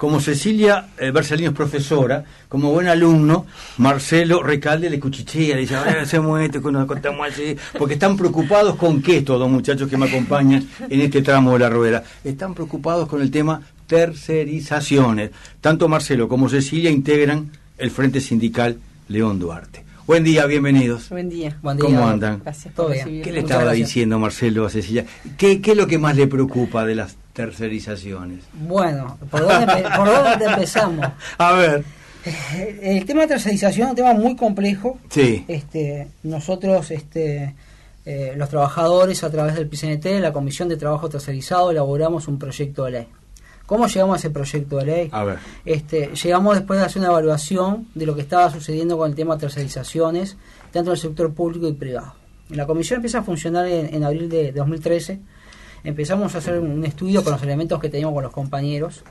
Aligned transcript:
como 0.00 0.18
Cecilia 0.18 0.86
eh, 0.96 1.10
Bersalino 1.10 1.50
es 1.50 1.54
profesora, 1.54 2.24
como 2.48 2.70
buen 2.70 2.88
alumno, 2.88 3.44
Marcelo 3.76 4.42
Recalde 4.42 4.88
le 4.88 4.98
cuchichea, 4.98 5.56
le 5.56 5.60
dice, 5.60 5.76
a 5.76 5.82
ver, 5.82 5.98
hacemos 6.04 6.40
esto, 6.40 6.62
que 6.62 6.72
nos 6.72 6.86
contamos 6.86 7.28
así, 7.28 7.54
porque 7.78 7.94
están 7.94 8.16
preocupados 8.16 8.76
con 8.76 9.02
qué 9.02 9.18
estos 9.18 9.38
dos 9.38 9.50
muchachos 9.50 9.90
que 9.90 9.98
me 9.98 10.06
acompañan 10.06 10.66
en 10.88 11.00
este 11.02 11.20
tramo 11.20 11.52
de 11.52 11.58
la 11.58 11.68
rueda. 11.68 12.02
Están 12.24 12.54
preocupados 12.54 13.10
con 13.10 13.20
el 13.20 13.30
tema 13.30 13.60
tercerizaciones. 13.86 15.32
Tanto 15.60 15.86
Marcelo 15.86 16.30
como 16.30 16.48
Cecilia 16.48 16.90
integran 16.90 17.50
el 17.76 17.90
Frente 17.90 18.22
Sindical 18.22 18.78
León 19.08 19.38
Duarte. 19.38 19.84
Buen 20.06 20.24
día, 20.24 20.46
bienvenidos. 20.46 21.10
Buen 21.10 21.28
día. 21.28 21.58
¿Cómo 21.60 22.08
andan? 22.08 22.40
Gracias 22.42 22.72
por 22.72 22.90
¿Qué 22.90 23.32
le 23.32 23.40
estaba 23.40 23.72
diciendo 23.72 24.18
Marcelo 24.18 24.64
a 24.64 24.70
Cecilia? 24.70 25.04
¿Qué, 25.36 25.60
¿Qué 25.60 25.72
es 25.72 25.76
lo 25.76 25.86
que 25.86 25.98
más 25.98 26.16
le 26.16 26.26
preocupa 26.26 26.86
de 26.86 26.94
las 26.94 27.16
tercerizaciones? 27.40 28.44
Bueno, 28.52 29.18
¿por 29.30 29.40
dónde, 29.40 30.44
empezamos? 30.44 31.06
A 31.38 31.52
ver. 31.52 31.84
Eh, 32.24 32.80
el 32.82 33.06
tema 33.06 33.22
de 33.22 33.28
tercerización 33.28 33.86
es 33.86 33.90
un 33.90 33.96
tema 33.96 34.12
muy 34.12 34.36
complejo. 34.36 34.98
Sí. 35.08 35.44
Este, 35.48 36.08
nosotros, 36.22 36.90
este, 36.90 37.54
eh, 38.04 38.34
los 38.36 38.50
trabajadores, 38.50 39.24
a 39.24 39.30
través 39.30 39.54
del 39.54 39.68
PCNT, 39.68 40.20
la 40.20 40.32
Comisión 40.32 40.68
de 40.68 40.76
Trabajo 40.76 41.08
Tercerizado, 41.08 41.70
elaboramos 41.70 42.28
un 42.28 42.38
proyecto 42.38 42.84
de 42.84 42.90
ley. 42.90 43.08
¿Cómo 43.64 43.86
llegamos 43.86 44.16
a 44.16 44.18
ese 44.18 44.30
proyecto 44.30 44.76
de 44.76 44.84
ley? 44.84 45.08
A 45.12 45.24
ver. 45.24 45.38
Este, 45.64 46.10
llegamos 46.22 46.56
después 46.56 46.78
de 46.78 46.86
hacer 46.86 47.00
una 47.00 47.08
evaluación 47.08 47.88
de 47.94 48.04
lo 48.04 48.14
que 48.14 48.22
estaba 48.22 48.50
sucediendo 48.50 48.98
con 48.98 49.08
el 49.08 49.16
tema 49.16 49.36
de 49.36 49.40
tercerizaciones, 49.40 50.36
tanto 50.72 50.90
en 50.90 50.96
el 50.96 51.00
sector 51.00 51.32
público 51.32 51.68
y 51.68 51.72
privado. 51.72 52.14
La 52.50 52.66
comisión 52.66 52.96
empieza 52.96 53.20
a 53.20 53.22
funcionar 53.22 53.66
en, 53.66 53.94
en 53.94 54.04
abril 54.04 54.28
de 54.28 54.52
2013 54.52 55.20
empezamos 55.84 56.34
a 56.34 56.38
hacer 56.38 56.58
un 56.58 56.84
estudio 56.84 57.22
con 57.22 57.32
los 57.32 57.42
elementos 57.42 57.80
que 57.80 57.88
teníamos 57.88 58.14
con 58.14 58.24
los 58.24 58.32
compañeros, 58.32 59.02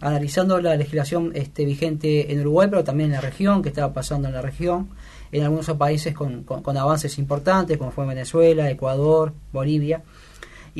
analizando 0.00 0.60
la 0.60 0.76
legislación 0.76 1.32
este, 1.34 1.64
vigente 1.64 2.32
en 2.32 2.40
Uruguay, 2.40 2.68
pero 2.70 2.84
también 2.84 3.10
en 3.10 3.16
la 3.16 3.20
región, 3.20 3.62
que 3.62 3.68
estaba 3.68 3.92
pasando 3.92 4.28
en 4.28 4.34
la 4.34 4.42
región, 4.42 4.90
en 5.32 5.42
algunos 5.42 5.66
países 5.72 6.14
con, 6.14 6.44
con 6.44 6.76
avances 6.76 7.18
importantes, 7.18 7.76
como 7.78 7.90
fue 7.90 8.06
Venezuela, 8.06 8.70
Ecuador, 8.70 9.32
Bolivia. 9.52 10.02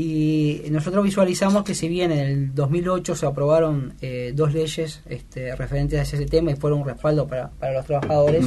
Y 0.00 0.62
nosotros 0.70 1.02
visualizamos 1.02 1.64
que 1.64 1.74
si 1.74 1.88
bien 1.88 2.12
en 2.12 2.20
el 2.20 2.54
2008 2.54 3.16
se 3.16 3.26
aprobaron 3.26 3.94
eh, 4.00 4.30
dos 4.32 4.54
leyes 4.54 5.00
este, 5.08 5.56
referentes 5.56 5.98
a 5.98 6.02
ese 6.02 6.24
tema 6.26 6.52
y 6.52 6.54
fueron 6.54 6.82
un 6.82 6.86
respaldo 6.86 7.26
para, 7.26 7.50
para 7.50 7.72
los 7.72 7.84
trabajadores, 7.84 8.46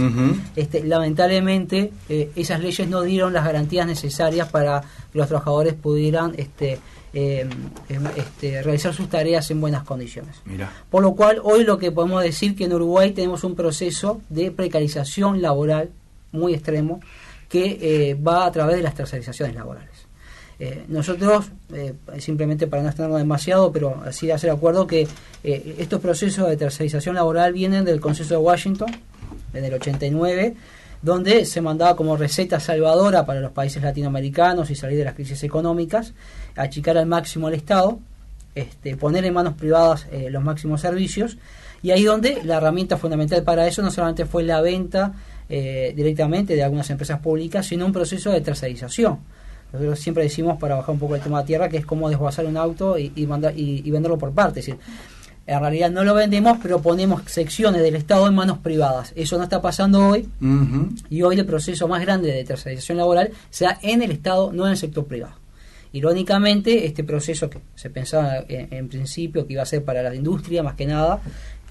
este, 0.55 0.81
lamentablemente 0.81 1.91
eh, 2.07 2.31
esas 2.38 2.61
leyes 2.61 2.88
no 2.88 3.02
dieron 3.02 3.33
las 3.33 3.44
garantías 3.44 3.85
necesarias 3.85 4.47
para 4.47 4.79
que 5.11 5.17
los 5.19 5.27
trabajadores 5.27 5.73
pudieran 5.73 6.35
este, 6.38 6.79
em, 7.11 7.49
em, 7.89 8.07
este, 8.16 8.63
realizar 8.63 8.94
sus 8.94 9.09
tareas 9.09 9.52
en 9.52 9.59
buenas 9.59 9.83
condiciones. 9.83 10.38
Por 10.89 11.03
lo 11.03 11.16
cual, 11.16 11.41
hoy 11.44 11.66
lo 11.66 11.77
que 11.77 11.91
podemos 11.91 12.23
decir 12.23 12.55
que 12.55 12.63
en 12.63 12.72
Uruguay 12.72 13.11
tenemos 13.11 13.44
un 13.44 13.55
proceso 13.55 14.22
de 14.29 14.52
precarización 14.52 15.41
laboral 15.41 15.89
muy 16.31 16.53
extremo 16.53 17.02
que 17.49 17.77
eh, 17.81 18.13
va 18.16 18.45
a 18.45 18.52
través 18.53 18.77
de 18.77 18.83
las 18.83 18.95
tercerizaciones 18.95 19.53
laborales. 19.53 19.91
Eh, 20.63 20.85
nosotros, 20.89 21.45
eh, 21.73 21.95
simplemente 22.19 22.67
para 22.67 22.83
no 22.83 22.89
extendernos 22.89 23.19
demasiado, 23.19 23.71
pero 23.71 23.99
así 24.05 24.29
hacer 24.29 24.51
acuerdo 24.51 24.85
que 24.85 25.07
eh, 25.43 25.75
estos 25.79 25.99
procesos 25.99 26.47
de 26.47 26.55
tercerización 26.55 27.15
laboral 27.15 27.51
vienen 27.51 27.83
del 27.83 27.99
Consenso 27.99 28.35
de 28.35 28.41
Washington, 28.41 28.91
en 29.55 29.65
el 29.65 29.73
89, 29.73 30.53
donde 31.01 31.45
se 31.45 31.61
mandaba 31.61 31.95
como 31.95 32.15
receta 32.15 32.59
salvadora 32.59 33.25
para 33.25 33.39
los 33.39 33.51
países 33.53 33.81
latinoamericanos 33.81 34.69
y 34.69 34.75
salir 34.75 34.99
de 34.99 35.05
las 35.05 35.15
crisis 35.15 35.41
económicas, 35.41 36.13
achicar 36.55 36.95
al 36.95 37.07
máximo 37.07 37.47
al 37.47 37.55
Estado, 37.55 37.97
este, 38.53 38.95
poner 38.95 39.25
en 39.25 39.33
manos 39.33 39.55
privadas 39.55 40.05
los 40.29 40.43
máximos 40.43 40.81
servicios, 40.81 41.39
y 41.81 41.89
ahí 41.89 42.03
donde 42.03 42.43
la 42.43 42.57
herramienta 42.57 42.97
fundamental 42.97 43.41
para 43.41 43.65
eso 43.65 43.81
no 43.81 43.89
solamente 43.89 44.27
fue 44.27 44.43
la 44.43 44.61
venta 44.61 45.13
directamente 45.49 46.55
de 46.55 46.61
algunas 46.61 46.87
empresas 46.91 47.19
públicas, 47.19 47.65
sino 47.65 47.83
un 47.83 47.91
proceso 47.91 48.29
de 48.29 48.41
tercerización 48.41 49.17
nosotros 49.73 49.99
siempre 49.99 50.23
decimos, 50.23 50.59
para 50.59 50.75
bajar 50.75 50.91
un 50.91 50.99
poco 50.99 51.15
el 51.15 51.21
tema 51.21 51.41
de 51.41 51.47
tierra, 51.47 51.69
que 51.69 51.77
es 51.77 51.85
como 51.85 52.09
desguazar 52.09 52.45
un 52.45 52.57
auto 52.57 52.97
y, 52.97 53.11
y, 53.15 53.25
mandar, 53.25 53.53
y, 53.55 53.89
venderlo 53.89 54.17
por 54.17 54.31
partes. 54.31 54.67
Es 54.67 54.77
decir, 54.77 54.85
en 55.47 55.59
realidad 55.59 55.89
no 55.89 56.03
lo 56.03 56.13
vendemos, 56.13 56.57
pero 56.61 56.81
ponemos 56.81 57.23
secciones 57.25 57.81
del 57.81 57.95
Estado 57.95 58.27
en 58.27 58.35
manos 58.35 58.59
privadas. 58.59 59.13
Eso 59.15 59.37
no 59.37 59.43
está 59.43 59.61
pasando 59.61 60.07
hoy. 60.07 60.27
Y 61.09 61.21
hoy 61.21 61.39
el 61.39 61.45
proceso 61.45 61.87
más 61.87 62.01
grande 62.01 62.31
de 62.31 62.43
tercerización 62.43 62.97
laboral 62.97 63.31
se 63.49 63.65
da 63.65 63.79
en 63.81 64.01
el 64.01 64.11
Estado, 64.11 64.51
no 64.53 64.65
en 64.65 64.71
el 64.71 64.77
sector 64.77 65.05
privado. 65.05 65.35
Irónicamente, 65.93 66.85
este 66.85 67.03
proceso 67.03 67.49
que 67.49 67.59
se 67.75 67.89
pensaba 67.89 68.45
en, 68.47 68.88
principio 68.88 69.45
que 69.45 69.53
iba 69.53 69.63
a 69.63 69.65
ser 69.65 69.83
para 69.83 70.01
la 70.01 70.15
industria 70.15 70.63
más 70.63 70.75
que 70.75 70.85
nada, 70.85 71.19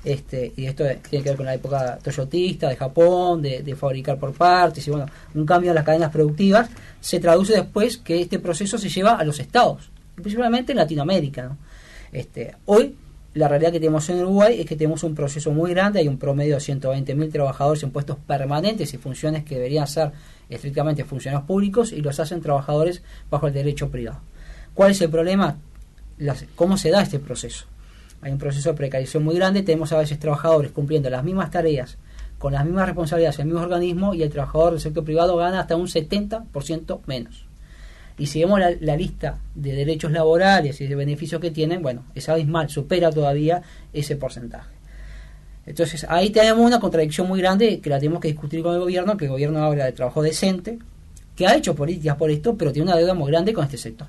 este, 0.05 0.53
y 0.57 0.67
esto 0.67 0.85
tiene 1.09 1.23
que 1.23 1.31
ver 1.31 1.37
con 1.37 1.47
la 1.47 1.55
época 1.55 1.99
toyotista 2.03 2.69
de 2.69 2.77
Japón, 2.77 3.43
de, 3.43 3.77
fabricar 3.79 4.19
por 4.19 4.33
partes, 4.33 4.87
y 4.87 4.91
bueno, 4.91 5.07
un 5.35 5.45
cambio 5.45 5.71
en 5.71 5.75
las 5.75 5.85
cadenas 5.85 6.11
productivas, 6.11 6.71
se 7.01 7.21
traduce 7.21 7.55
después 7.55 7.99
que 7.99 8.23
este 8.23 8.39
proceso 8.39 8.79
se 8.79 8.89
lleva 8.89 9.15
a 9.15 9.25
los 9.25 9.39
estados, 9.39 9.91
principalmente 10.15 10.73
en 10.73 10.79
Latinoamérica. 10.79 11.57
Este, 12.13 12.57
hoy, 12.67 12.97
la 13.35 13.47
realidad 13.47 13.73
que 13.73 13.79
tenemos 13.79 14.09
en 14.09 14.21
Uruguay 14.21 14.61
es 14.61 14.67
que 14.67 14.75
tenemos 14.75 15.05
un 15.05 15.15
proceso 15.15 15.53
muy 15.53 15.71
grande, 15.71 16.01
hay 16.01 16.09
un 16.09 16.19
promedio 16.19 16.55
de 16.55 16.61
120.000 16.61 17.31
trabajadores 17.31 17.83
en 17.83 17.91
puestos 17.91 18.17
permanentes 18.27 18.93
y 18.95 18.99
funciones 18.99 19.45
que 19.45 19.57
deberían 19.57 19.87
ser 19.87 20.13
estrictamente 20.49 21.05
funcionarios 21.05 21.47
públicos 21.47 21.93
y 21.93 22.01
los 22.01 22.19
hacen 22.19 22.41
trabajadores 22.41 23.03
bajo 23.31 23.47
el 23.47 23.53
derecho 23.53 23.89
privado. 23.91 24.21
¿Cuál 24.75 24.93
es 24.93 25.01
el 25.01 25.11
problema? 25.11 25.59
¿Cómo 26.57 26.77
se 26.77 26.91
da 26.91 27.03
este 27.03 27.19
proceso? 27.19 27.67
Hay 28.23 28.33
un 28.33 28.39
proceso 28.39 28.71
de 28.71 28.77
precarización 28.77 29.25
muy 29.25 29.35
grande, 29.35 29.63
tenemos 29.63 29.93
a 29.93 29.99
veces 29.99 30.19
trabajadores 30.19 30.73
cumpliendo 30.73 31.09
las 31.09 31.25
mismas 31.25 31.51
tareas, 31.51 31.97
con 32.39 32.53
las 32.53 32.65
mismas 32.65 32.87
responsabilidades 32.87 33.39
el 33.39 33.47
mismo 33.47 33.61
organismo 33.61 34.15
y 34.15 34.23
el 34.23 34.31
trabajador 34.31 34.73
del 34.73 34.81
sector 34.81 35.05
privado 35.05 35.37
gana 35.37 35.61
hasta 35.61 35.77
un 35.77 35.87
70% 35.87 37.01
menos. 37.07 37.47
Y 38.19 38.27
si 38.27 38.41
vemos 38.41 38.61
la, 38.61 38.97
lista 38.97 39.39
de 39.55 39.73
derechos 39.73 40.13
laborales 40.13 40.81
y 40.83 40.87
de 40.87 40.95
beneficios 40.95 41.41
que 41.41 41.51
tienen, 41.51 41.81
bueno, 41.81 42.05
es 42.15 42.29
abismal, 42.29 42.69
supera 42.69 43.11
todavía 43.11 43.63
ese 43.95 44.17
porcentaje. 44.17 44.71
Entonces 45.65 46.05
ahí 46.09 46.31
tenemos 46.31 46.67
una 46.67 46.81
contradicción 46.81 47.29
muy 47.29 47.41
grande 47.41 47.81
que 47.81 47.89
la 47.89 47.99
tenemos 47.99 48.21
que 48.21 48.29
discutir 48.29 48.63
con 48.63 48.75
el 48.75 48.81
gobierno, 48.81 49.17
que 49.17 49.25
el 49.25 49.31
gobierno 49.31 49.63
habla 49.63 49.87
de 49.87 49.93
trabajo 49.93 50.23
decente, 50.23 50.79
que 51.35 51.47
ha 51.47 51.57
hecho 51.57 51.75
políticas 51.75 52.17
por 52.17 52.31
esto, 52.31 52.57
pero 52.57 52.73
tiene 52.73 52.91
una 52.91 52.99
deuda 52.99 53.15
muy 53.15 53.31
grande 53.31 53.55
con 53.55 53.65
este 53.65 53.79
sector. 53.79 54.09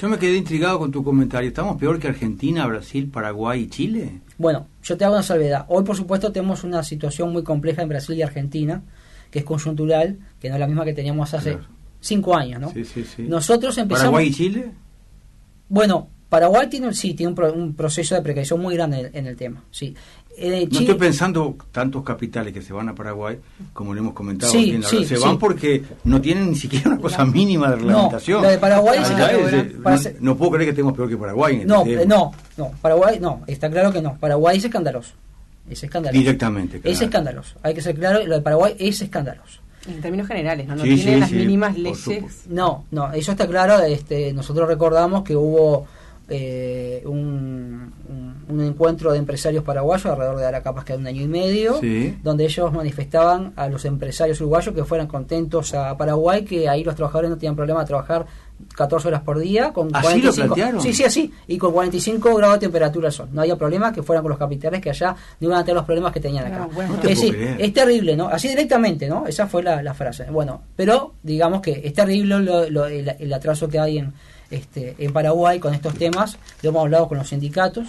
Yo 0.00 0.08
me 0.08 0.18
quedé 0.18 0.38
intrigado 0.38 0.78
con 0.78 0.90
tu 0.90 1.04
comentario. 1.04 1.48
¿Estamos 1.48 1.76
peor 1.76 1.98
que 1.98 2.08
Argentina, 2.08 2.66
Brasil, 2.66 3.08
Paraguay 3.08 3.64
y 3.64 3.68
Chile? 3.68 4.20
Bueno, 4.38 4.66
yo 4.82 4.96
te 4.96 5.04
hago 5.04 5.12
una 5.12 5.22
salvedad. 5.22 5.66
Hoy, 5.68 5.84
por 5.84 5.94
supuesto, 5.94 6.32
tenemos 6.32 6.64
una 6.64 6.82
situación 6.82 7.30
muy 7.32 7.42
compleja 7.42 7.82
en 7.82 7.90
Brasil 7.90 8.16
y 8.16 8.22
Argentina, 8.22 8.82
que 9.30 9.40
es 9.40 9.44
conjuntural, 9.44 10.18
que 10.40 10.48
no 10.48 10.54
es 10.54 10.60
la 10.60 10.66
misma 10.66 10.86
que 10.86 10.94
teníamos 10.94 11.34
hace 11.34 11.58
cinco 12.00 12.34
años, 12.34 12.62
¿no? 12.62 12.72
Sí, 12.72 12.82
sí, 12.86 13.04
sí. 13.04 13.24
Nosotros 13.24 13.76
empezamos... 13.76 14.04
¿Paraguay 14.04 14.28
y 14.28 14.32
Chile? 14.32 14.72
Bueno, 15.68 16.08
Paraguay 16.30 16.68
tiene, 16.68 16.94
sí, 16.94 17.12
tiene 17.14 17.34
un, 17.52 17.74
proceso 17.74 18.14
de 18.14 18.22
precarización 18.22 18.62
muy 18.62 18.76
grande 18.76 19.10
en 19.12 19.26
el, 19.26 19.36
tema. 19.36 19.64
Sí. 19.72 19.94
Eh, 20.38 20.66
no 20.70 20.78
estoy 20.78 20.94
pensando 20.94 21.56
tantos 21.72 22.04
capitales 22.04 22.54
que 22.54 22.62
se 22.62 22.72
van 22.72 22.88
a 22.88 22.94
Paraguay, 22.94 23.36
como 23.72 23.92
le 23.92 23.98
hemos 23.98 24.14
comentado. 24.14 24.52
se 24.52 25.18
van 25.18 25.38
porque 25.38 25.82
no 26.04 26.20
tienen 26.20 26.50
ni 26.50 26.56
siquiera 26.56 26.88
una 26.90 27.00
cosa 27.00 27.24
mínima 27.24 27.70
de 27.70 27.76
reglamentación. 27.76 28.42
No, 28.42 28.48
de 28.48 28.58
Paraguay 28.58 29.00
no, 30.20 30.36
puedo 30.36 30.52
creer 30.52 30.66
que 30.66 30.70
estemos 30.70 30.94
peor 30.94 31.08
que 31.08 31.16
Paraguay. 31.16 31.56
Este 31.56 31.66
no, 31.66 31.84
no, 32.06 32.32
no, 32.56 32.70
Paraguay 32.80 33.18
no, 33.18 33.42
está 33.48 33.68
claro 33.68 33.92
que 33.92 34.00
no. 34.00 34.16
Paraguay 34.16 34.56
es 34.56 34.64
escandaloso. 34.64 35.12
Es 35.68 35.82
escandaloso. 35.82 36.18
Directamente. 36.18 36.80
Es 36.84 37.02
escandaloso. 37.02 37.56
Hay 37.64 37.74
que 37.74 37.82
ser 37.82 37.96
claro, 37.96 38.24
lo 38.24 38.36
de 38.36 38.40
Paraguay 38.40 38.76
es 38.78 39.02
escandaloso. 39.02 39.60
En 39.88 40.00
términos 40.00 40.28
generales, 40.28 40.68
¿no? 40.68 40.76
No 40.76 40.82
tiene 40.84 41.18
las 41.18 41.32
mínimas 41.32 41.76
leyes. 41.76 42.44
No, 42.48 42.84
no, 42.92 43.12
eso 43.12 43.32
está 43.32 43.48
claro. 43.48 43.80
Este, 43.80 44.32
nosotros 44.32 44.68
recordamos 44.68 45.24
que 45.24 45.34
hubo 45.34 45.88
eh, 46.30 47.02
un, 47.06 47.92
un, 48.48 48.60
encuentro 48.60 49.12
de 49.12 49.18
empresarios 49.18 49.64
paraguayos 49.64 50.06
alrededor 50.06 50.36
de 50.38 50.44
ahora 50.44 50.62
capaz 50.62 50.84
que 50.84 50.94
un 50.94 51.06
año 51.06 51.22
y 51.22 51.26
medio, 51.26 51.80
donde 52.22 52.44
ellos 52.44 52.72
manifestaban 52.72 53.52
a 53.56 53.68
los 53.68 53.84
empresarios 53.84 54.40
uruguayos 54.40 54.74
que 54.74 54.84
fueran 54.84 55.08
contentos 55.08 55.74
a 55.74 55.96
Paraguay, 55.96 56.44
que 56.44 56.68
ahí 56.68 56.84
los 56.84 56.94
trabajadores 56.94 57.30
no 57.30 57.36
tenían 57.36 57.56
problema 57.56 57.80
de 57.80 57.86
trabajar 57.86 58.26
14 58.76 59.08
horas 59.08 59.22
por 59.22 59.38
día 59.38 59.72
con 59.72 59.94
¿Así 59.94 60.20
45 60.20 60.80
sí 60.80 60.92
sí 60.92 61.04
así 61.04 61.32
y 61.46 61.58
con 61.58 61.72
45 61.72 62.34
grados 62.34 62.56
de 62.56 62.60
temperatura 62.60 63.08
al 63.08 63.12
sol. 63.12 63.28
No 63.32 63.40
había 63.40 63.56
problema 63.56 63.92
que 63.92 64.02
fueran 64.02 64.22
con 64.22 64.30
los 64.30 64.38
capitales 64.38 64.80
que 64.80 64.90
allá 64.90 65.16
no 65.40 65.48
iban 65.48 65.58
a 65.58 65.64
tener 65.64 65.76
los 65.76 65.84
problemas 65.84 66.12
que 66.12 66.20
tenían 66.20 66.52
acá. 66.52 66.68
Es, 67.02 67.22
es, 67.22 67.72
terrible 67.72 68.16
no 68.16 68.28
así 68.28 68.48
directamente 68.48 69.08
no 69.08 69.26
esa 69.26 69.46
fue 69.46 69.62
la, 69.62 69.94
frase. 69.94 70.24
Bueno 70.30 70.62
pero 70.76 71.14
digamos 71.22 71.60
que 71.60 71.80
es 71.82 71.92
terrible 71.92 72.36
el, 72.36 73.32
atraso 73.32 73.68
que 73.68 73.78
hay 73.78 73.98
en 73.98 74.12
este, 74.50 74.96
en 74.98 75.12
Paraguay 75.12 75.58
con 75.58 75.74
estos 75.74 75.94
temas, 75.94 76.38
lo 76.62 76.70
hemos 76.70 76.82
hablado 76.82 77.08
con 77.08 77.18
los 77.18 77.28
sindicatos. 77.28 77.88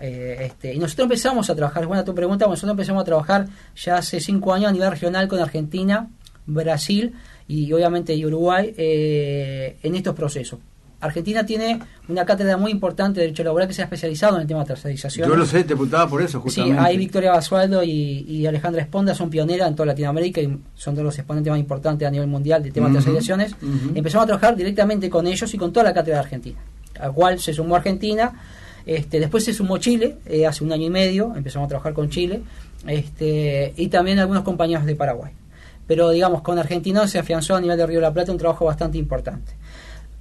Eh, 0.00 0.38
este, 0.40 0.74
y 0.74 0.78
nosotros 0.78 1.04
empezamos 1.04 1.48
a 1.50 1.54
trabajar, 1.54 1.86
buena 1.86 2.04
tu 2.04 2.14
pregunta, 2.14 2.46
nosotros 2.46 2.72
empezamos 2.72 3.02
a 3.02 3.04
trabajar 3.04 3.46
ya 3.76 3.96
hace 3.96 4.20
cinco 4.20 4.52
años 4.52 4.68
a 4.70 4.72
nivel 4.72 4.90
regional 4.90 5.28
con 5.28 5.38
Argentina, 5.40 6.08
Brasil 6.46 7.14
y 7.46 7.72
obviamente 7.72 8.14
Uruguay 8.26 8.74
eh, 8.76 9.78
en 9.82 9.94
estos 9.94 10.14
procesos. 10.14 10.58
Argentina 11.04 11.44
tiene 11.44 11.78
una 12.08 12.24
cátedra 12.24 12.56
muy 12.56 12.70
importante 12.70 13.20
de 13.20 13.26
Derecho 13.26 13.44
Laboral 13.44 13.68
que 13.68 13.74
se 13.74 13.82
ha 13.82 13.84
especializado 13.84 14.36
en 14.36 14.42
el 14.42 14.48
tema 14.48 14.60
de 14.60 14.66
tercerización. 14.66 15.28
Yo 15.28 15.36
lo 15.36 15.44
sé, 15.44 15.58
te 15.58 15.74
preguntaba 15.74 16.08
por 16.08 16.22
eso, 16.22 16.40
justamente. 16.40 16.78
Sí, 16.78 16.84
ahí 16.86 16.96
Victoria 16.96 17.32
Basualdo 17.32 17.82
y, 17.84 18.46
Alejandra 18.46 18.82
Esponda 18.82 19.14
son 19.14 19.28
pioneras 19.28 19.68
en 19.68 19.74
toda 19.74 19.86
Latinoamérica 19.86 20.40
y 20.40 20.58
son 20.74 20.94
de 20.94 21.02
los 21.02 21.16
exponentes 21.18 21.50
más 21.50 21.60
importantes 21.60 22.08
a 22.08 22.10
nivel 22.10 22.26
mundial 22.26 22.62
del 22.62 22.72
tema 22.72 22.88
de 22.88 22.94
tercerizaciones. 22.94 23.54
Empezamos 23.94 24.24
a 24.24 24.26
trabajar 24.26 24.56
directamente 24.56 25.10
con 25.10 25.26
ellos 25.26 25.52
y 25.52 25.58
con 25.58 25.72
toda 25.72 25.84
la 25.84 25.94
cátedra 25.94 26.18
de 26.18 26.24
Argentina, 26.24 26.58
al 26.98 27.12
cual 27.12 27.38
se 27.38 27.52
sumó 27.52 27.76
Argentina. 27.76 28.32
Este, 28.86 29.20
después 29.20 29.44
se 29.44 29.52
sumó 29.52 29.78
Chile, 29.78 30.16
eh, 30.26 30.46
hace 30.46 30.62
un 30.62 30.72
año 30.72 30.86
y 30.86 30.90
medio, 30.90 31.32
empezamos 31.34 31.66
a 31.66 31.68
trabajar 31.68 31.94
con 31.94 32.10
Chile, 32.10 32.42
este, 32.86 33.72
y 33.76 33.88
también 33.88 34.18
algunos 34.18 34.42
compañeros 34.42 34.84
de 34.84 34.94
Paraguay. 34.94 35.32
Pero 35.86 36.10
digamos, 36.10 36.42
con 36.42 36.58
Argentina 36.58 37.06
se 37.06 37.18
afianzó 37.18 37.56
a 37.56 37.60
nivel 37.60 37.76
de 37.76 37.86
Río 37.86 37.98
de 37.98 38.02
la 38.02 38.12
Plata 38.12 38.32
un 38.32 38.38
trabajo 38.38 38.66
bastante 38.66 38.98
importante. 38.98 39.52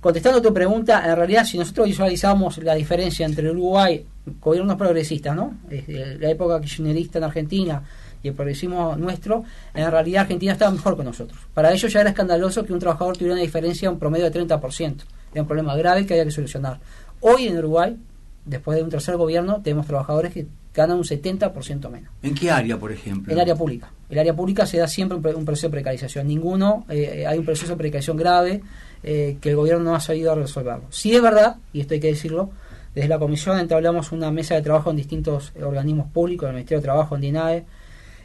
Contestando 0.04 0.42
tu 0.42 0.54
pregunta, 0.54 1.02
en 1.10 1.16
realidad 1.16 1.46
si 1.46 1.58
nosotros 1.58 1.88
visualizamos 1.88 2.58
la 2.58 2.76
diferencia 2.76 3.26
entre 3.26 3.50
Uruguay, 3.50 4.06
gobiernos 4.42 4.76
progresistas, 4.76 5.34
¿no? 5.34 5.54
la 5.70 6.30
época 6.30 6.60
kirchnerista 6.60 7.20
en 7.20 7.24
Argentina 7.24 7.82
y 8.22 8.28
el 8.28 8.34
progresismo 8.34 8.98
nuestro, 8.98 9.46
en 9.74 9.90
realidad 9.90 10.24
Argentina 10.24 10.52
estaba 10.52 10.72
mejor 10.72 10.98
que 10.98 11.06
nosotros. 11.06 11.40
Para 11.54 11.72
ellos 11.72 11.94
ya 11.94 12.02
era 12.02 12.10
escandaloso 12.10 12.66
que 12.66 12.74
un 12.74 12.80
trabajador 12.80 13.16
tuviera 13.16 13.36
una 13.36 13.44
diferencia, 13.44 13.90
un 13.90 13.98
promedio 13.98 14.30
de 14.30 14.46
30%. 14.46 15.04
Era 15.32 15.42
un 15.42 15.48
problema 15.48 15.74
grave 15.78 16.06
que 16.06 16.16
había 16.16 16.26
que 16.26 16.32
solucionar. 16.32 16.82
Hoy 17.22 17.48
en 17.48 17.58
Uruguay, 17.60 17.96
después 18.44 18.78
de 18.78 18.84
un 18.84 18.90
tercer 18.90 19.16
gobierno, 19.16 19.62
tenemos 19.64 19.88
trabajadores 19.88 20.34
que 20.34 20.48
ganan 20.74 20.98
un 20.98 21.06
70% 21.06 21.90
menos. 21.90 22.12
¿En 22.22 22.36
qué 22.36 22.52
área, 22.52 22.78
por 22.78 22.92
ejemplo? 22.92 23.32
En 23.32 23.40
área 23.40 23.56
pública. 23.56 23.90
El 24.14 24.20
área 24.20 24.36
pública 24.36 24.68
se 24.68 24.78
da 24.78 24.88
siempre 24.88 25.18
un, 25.18 25.44
proceso 25.44 25.70
de 25.70 25.72
precarización. 25.72 26.28
Ninguno, 26.28 26.86
eh, 26.88 27.26
hay 27.28 27.40
un 27.40 27.46
proceso 27.46 27.72
de 27.72 27.78
precarización 27.78 28.16
grave 28.16 28.62
eh, 29.02 29.38
que 29.42 29.50
el 29.50 29.56
gobierno 29.56 29.84
no 29.86 29.96
ha 29.96 30.00
sabido 30.00 30.36
resolverlo. 30.36 30.84
Sí 30.92 31.16
es 31.16 31.22
verdad, 31.22 31.56
y 31.74 31.82
esto 31.82 31.96
hay 31.96 32.00
que 32.00 32.10
decirlo, 32.10 32.52
desde 32.94 33.10
la 33.10 33.18
comisión 33.18 33.58
entablamos 33.58 34.12
una 34.12 34.30
mesa 34.30 34.54
de 34.54 34.62
trabajo 34.62 34.92
en 34.92 34.98
distintos 34.98 35.52
organismos 35.60 36.12
públicos, 36.12 36.46
en 36.46 36.50
el 36.50 36.56
Ministerio 36.58 36.82
de 36.82 36.84
Trabajo, 36.84 37.16
en 37.16 37.22
DINAE, 37.22 37.64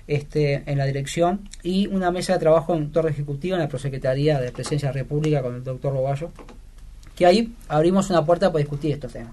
este, 0.06 0.62
en 0.67 0.76
la 0.76 0.85
dirección, 0.85 1.49
y 1.62 1.87
una 1.87 2.11
mesa 2.11 2.35
de 2.35 2.40
trabajo 2.40 2.75
en 2.75 2.93
Torre 2.93 3.08
Ejecutiva, 3.08 3.56
en 3.56 3.62
la 3.62 3.69
Prosecretaría 3.70 4.38
de 4.38 4.52
Presidencia 4.52 4.90
de 4.90 4.94
la 4.94 5.02
República, 5.05 5.40
con 5.40 5.55
el 5.55 5.64
doctor 5.64 5.94
Roballo, 5.94 6.32
que 7.17 7.25
ahí 7.25 7.55
abrimos 7.69 8.11
una 8.11 8.26
puerta 8.26 8.52
para 8.52 8.61
discutir 8.61 8.93
estos 8.93 9.11
temas. 9.11 9.32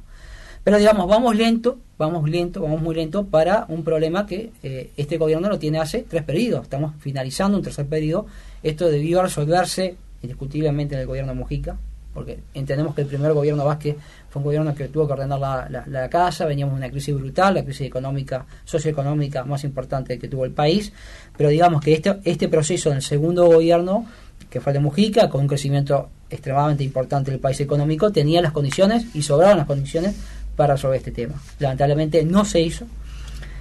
Pero 0.66 0.80
digamos, 0.80 1.08
vamos 1.08 1.36
lento, 1.36 1.78
vamos 1.96 2.28
lento, 2.28 2.60
vamos 2.60 2.82
muy 2.82 2.96
lento 2.96 3.28
para 3.28 3.66
un 3.70 3.84
problema 3.84 4.26
que 4.26 4.52
eh, 4.64 4.90
este 4.98 5.20
gobierno 5.20 5.48
lo 5.48 5.60
tiene 5.60 5.78
hace 5.78 6.08
tres 6.10 6.24
periodos. 6.24 6.64
Estamos 6.64 6.94
finalizando 6.98 7.56
un 7.56 7.64
tercer 7.64 7.86
periodo. 7.86 8.26
Esto 8.64 8.90
debió 8.90 9.22
resolverse 9.22 9.96
indiscutiblemente 10.24 10.96
en 10.96 11.02
el 11.02 11.08
gobierno 11.08 11.34
de 11.34 11.38
Mujica, 11.38 11.78
porque 12.16 12.40
entendemos 12.56 12.96
que 12.96 13.02
el 13.02 13.08
primer 13.08 13.34
gobierno 13.34 13.64
Vázquez 13.64 13.96
fue 14.32 14.40
un 14.40 14.44
gobierno 14.46 14.74
que 14.74 14.88
tuvo 14.88 15.06
que 15.06 15.14
ordenar 15.14 15.40
la, 15.40 16.10
casa, 16.10 16.48
veníamos 16.48 16.74
de 16.74 16.78
una 16.80 16.90
crisis 16.90 17.14
brutal, 17.14 17.54
la 17.54 17.64
crisis 17.64 17.86
económica, 17.86 18.48
socioeconómica 18.64 19.44
más 19.44 19.64
importante 19.66 20.18
que 20.18 20.28
tuvo 20.28 20.46
el 20.46 20.52
país, 20.52 20.92
pero 21.38 21.50
digamos 21.50 21.80
que 21.80 21.94
este, 21.94 22.18
este 22.24 22.48
proceso 22.48 22.90
del 22.90 23.04
segundo 23.04 23.46
gobierno, 23.46 24.08
que 24.50 24.60
fue 24.60 24.72
el 24.72 24.78
de 24.78 24.80
Mujica, 24.80 25.30
con 25.30 25.42
un 25.42 25.48
crecimiento 25.48 26.10
extremadamente 26.28 26.84
importante 26.84 27.30
del 27.30 27.40
país 27.40 27.60
económico, 27.60 28.12
tenía 28.12 28.42
las 28.42 28.52
condiciones 28.52 29.06
y 29.14 29.22
sobraban 29.22 29.58
las 29.58 29.68
condiciones 29.68 30.16
para 30.56 30.76
resolver 30.76 30.98
este 30.98 31.12
tema. 31.12 31.36
Lamentablemente 31.60 32.24
no 32.24 32.46
se 32.46 32.62
hizo. 32.62 32.86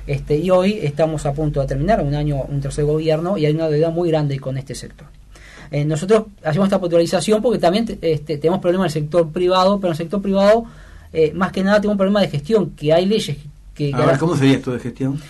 Este, 0.06 0.36
y 0.36 0.50
hoy 0.50 0.80
estamos 0.82 1.24
a 1.24 1.32
punto 1.32 1.60
de 1.60 1.66
terminar 1.66 2.02
un 2.02 2.14
año, 2.14 2.42
un 2.42 2.60
tercer 2.60 2.84
gobierno, 2.84 3.38
y 3.38 3.46
hay 3.46 3.54
una 3.54 3.68
deuda 3.68 3.90
muy 3.90 4.10
grande 4.10 4.38
con 4.38 4.58
este 4.58 4.74
sector. 4.74 5.06
Eh, 5.70 5.84
nosotros 5.84 6.24
hacemos 6.42 6.66
esta 6.66 6.78
puntualización 6.78 7.40
porque 7.40 7.58
también 7.58 7.98
este, 8.02 8.38
tenemos 8.38 8.60
problemas 8.60 8.94
en 8.94 9.02
el 9.02 9.04
sector 9.04 9.32
privado, 9.32 9.78
pero 9.80 9.88
en 9.88 9.92
el 9.92 9.96
sector 9.96 10.20
privado, 10.20 10.66
eh, 11.12 11.32
más 11.34 11.52
que 11.52 11.64
nada, 11.64 11.78
tenemos 11.78 11.94
un 11.94 11.98
problema 11.98 12.20
de 12.20 12.28
gestión, 12.28 12.70
que 12.70 12.92
hay 12.92 13.06
leyes 13.06 13.38
que... 13.74 13.92
A 13.94 14.04
ver, 14.04 14.18
¿cómo 14.18 14.36
sería 14.36 14.56
esto 14.56 14.72
de 14.72 14.78
gestión? 14.78 15.20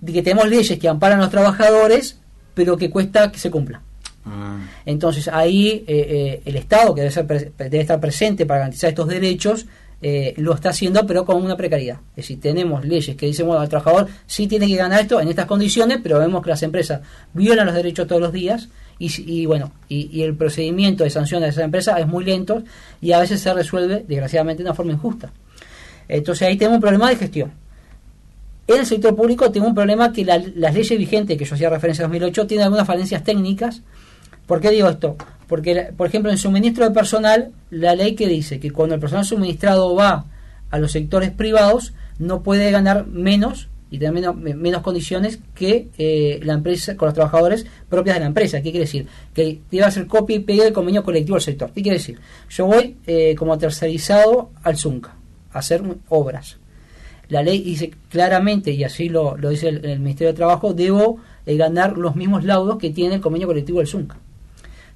De 0.00 0.12
que 0.12 0.22
tenemos 0.22 0.48
leyes 0.48 0.78
que 0.78 0.88
amparan 0.88 1.18
a 1.18 1.22
los 1.22 1.30
trabajadores, 1.30 2.18
pero 2.54 2.76
que 2.76 2.90
cuesta 2.90 3.32
que 3.32 3.38
se 3.38 3.50
cumplan. 3.50 3.82
Ah. 4.24 4.60
Entonces 4.86 5.26
ahí 5.26 5.84
eh, 5.86 6.42
el 6.44 6.56
Estado, 6.56 6.94
que 6.94 7.00
debe, 7.00 7.12
ser, 7.12 7.26
debe 7.26 7.80
estar 7.80 7.98
presente 7.98 8.46
para 8.46 8.60
garantizar 8.60 8.90
estos 8.90 9.08
derechos, 9.08 9.66
eh, 10.04 10.34
lo 10.36 10.52
está 10.52 10.70
haciendo, 10.70 11.06
pero 11.06 11.24
con 11.24 11.40
una 11.40 11.56
precariedad. 11.56 12.00
Es 12.10 12.24
decir, 12.24 12.40
tenemos 12.40 12.84
leyes 12.84 13.14
que 13.14 13.26
dicen, 13.26 13.46
bueno, 13.46 13.62
el 13.62 13.68
trabajador 13.68 14.08
sí 14.26 14.48
tiene 14.48 14.66
que 14.66 14.74
ganar 14.74 15.00
esto 15.00 15.20
en 15.20 15.28
estas 15.28 15.46
condiciones, 15.46 16.00
pero 16.02 16.18
vemos 16.18 16.42
que 16.42 16.50
las 16.50 16.62
empresas 16.64 17.02
violan 17.32 17.66
los 17.66 17.74
derechos 17.76 18.08
todos 18.08 18.20
los 18.20 18.32
días 18.32 18.68
y, 18.98 19.46
bueno, 19.46 19.72
y, 19.88 20.22
el 20.22 20.34
procedimiento 20.34 21.04
de 21.04 21.10
sanción 21.10 21.42
de 21.42 21.48
esas 21.48 21.64
empresas 21.64 22.00
es 22.00 22.06
muy 22.06 22.24
lento 22.24 22.64
y 23.00 23.12
a 23.12 23.20
veces 23.20 23.40
se 23.40 23.54
resuelve, 23.54 24.04
desgraciadamente, 24.06 24.62
de 24.64 24.68
una 24.68 24.74
forma 24.74 24.92
injusta. 24.92 25.32
Entonces 26.08 26.48
ahí 26.48 26.56
tenemos 26.56 26.76
un 26.76 26.82
problema 26.82 27.08
de 27.08 27.16
gestión. 27.16 27.52
En 28.66 28.78
el 28.78 28.86
sector 28.86 29.14
público 29.14 29.50
tenemos 29.50 29.70
un 29.70 29.74
problema 29.74 30.12
que 30.12 30.24
las 30.24 30.74
leyes 30.74 30.98
vigentes, 30.98 31.38
que 31.38 31.44
yo 31.44 31.54
hacía 31.54 31.70
referencia 31.70 32.04
en 32.04 32.10
2008, 32.10 32.46
tienen 32.48 32.64
algunas 32.64 32.86
falencias 32.86 33.22
técnicas. 33.22 33.82
¿Por 34.52 34.60
qué 34.60 34.70
digo 34.70 34.90
esto? 34.90 35.16
Porque, 35.48 35.94
por 35.96 36.06
ejemplo, 36.06 36.30
en 36.30 36.36
suministro 36.36 36.86
de 36.86 36.90
personal, 36.90 37.52
la 37.70 37.94
ley 37.94 38.14
que 38.14 38.28
dice 38.28 38.60
que 38.60 38.70
cuando 38.70 38.94
el 38.94 39.00
personal 39.00 39.24
suministrado 39.24 39.94
va 39.94 40.26
a 40.68 40.78
los 40.78 40.92
sectores 40.92 41.30
privados, 41.30 41.94
no 42.18 42.42
puede 42.42 42.70
ganar 42.70 43.06
menos 43.06 43.70
y 43.90 43.96
tener 43.96 44.34
menos, 44.34 44.82
condiciones 44.82 45.38
que 45.54 45.88
eh, 45.96 46.38
la 46.42 46.52
empresa 46.52 46.98
con 46.98 47.06
los 47.06 47.14
trabajadores 47.14 47.64
propias 47.88 48.16
de 48.16 48.20
la 48.20 48.26
empresa. 48.26 48.58
¿Qué 48.58 48.72
quiere 48.72 48.80
decir? 48.80 49.06
Que 49.32 49.62
debe 49.70 49.84
hacer 49.84 50.06
copia 50.06 50.36
y 50.36 50.40
pega 50.40 50.64
del 50.64 50.74
convenio 50.74 51.02
colectivo 51.02 51.36
del 51.36 51.44
sector. 51.44 51.70
¿Qué 51.72 51.80
quiere 51.80 51.96
decir? 51.96 52.20
Yo 52.50 52.66
voy 52.66 52.98
eh, 53.06 53.34
como 53.34 53.56
tercerizado 53.56 54.50
al 54.62 54.76
ZUNCA 54.76 55.16
a 55.50 55.60
hacer 55.60 55.82
obras. 56.10 56.58
La 57.30 57.42
ley 57.42 57.62
dice 57.62 57.90
claramente, 58.10 58.70
y 58.72 58.84
así 58.84 59.08
lo, 59.08 59.34
dice 59.48 59.68
el, 59.68 59.98
Ministerio 60.00 60.34
de 60.34 60.36
Trabajo, 60.36 60.74
debo 60.74 61.20
eh, 61.46 61.56
ganar 61.56 61.96
los 61.96 62.16
mismos 62.16 62.44
laudos 62.44 62.76
que 62.76 62.90
tiene 62.90 63.14
el 63.14 63.22
convenio 63.22 63.48
colectivo 63.48 63.78
del 63.78 63.88
ZUNCA. 63.88 64.18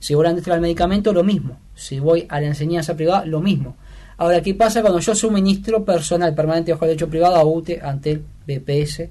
Si 0.06 0.14
voy 0.14 0.22
a 0.22 0.28
la 0.28 0.30
industria 0.30 0.54
del 0.54 0.62
medicamento, 0.62 1.12
lo 1.12 1.24
mismo. 1.24 1.58
Si 1.74 1.98
voy 1.98 2.26
a 2.28 2.40
la 2.40 2.46
enseñanza 2.46 2.94
privada, 2.94 3.26
lo 3.26 3.40
mismo. 3.40 3.74
Ahora, 4.18 4.40
¿qué 4.40 4.54
pasa 4.54 4.80
cuando 4.80 5.00
yo 5.00 5.16
suministro 5.16 5.84
personal 5.84 6.32
permanente 6.32 6.70
bajo 6.70 6.86
derecho 6.86 7.08
privado 7.08 7.34
a 7.34 7.44
UTE, 7.44 7.80
ante 7.82 8.12
el 8.12 8.24
BPS, 8.46 9.08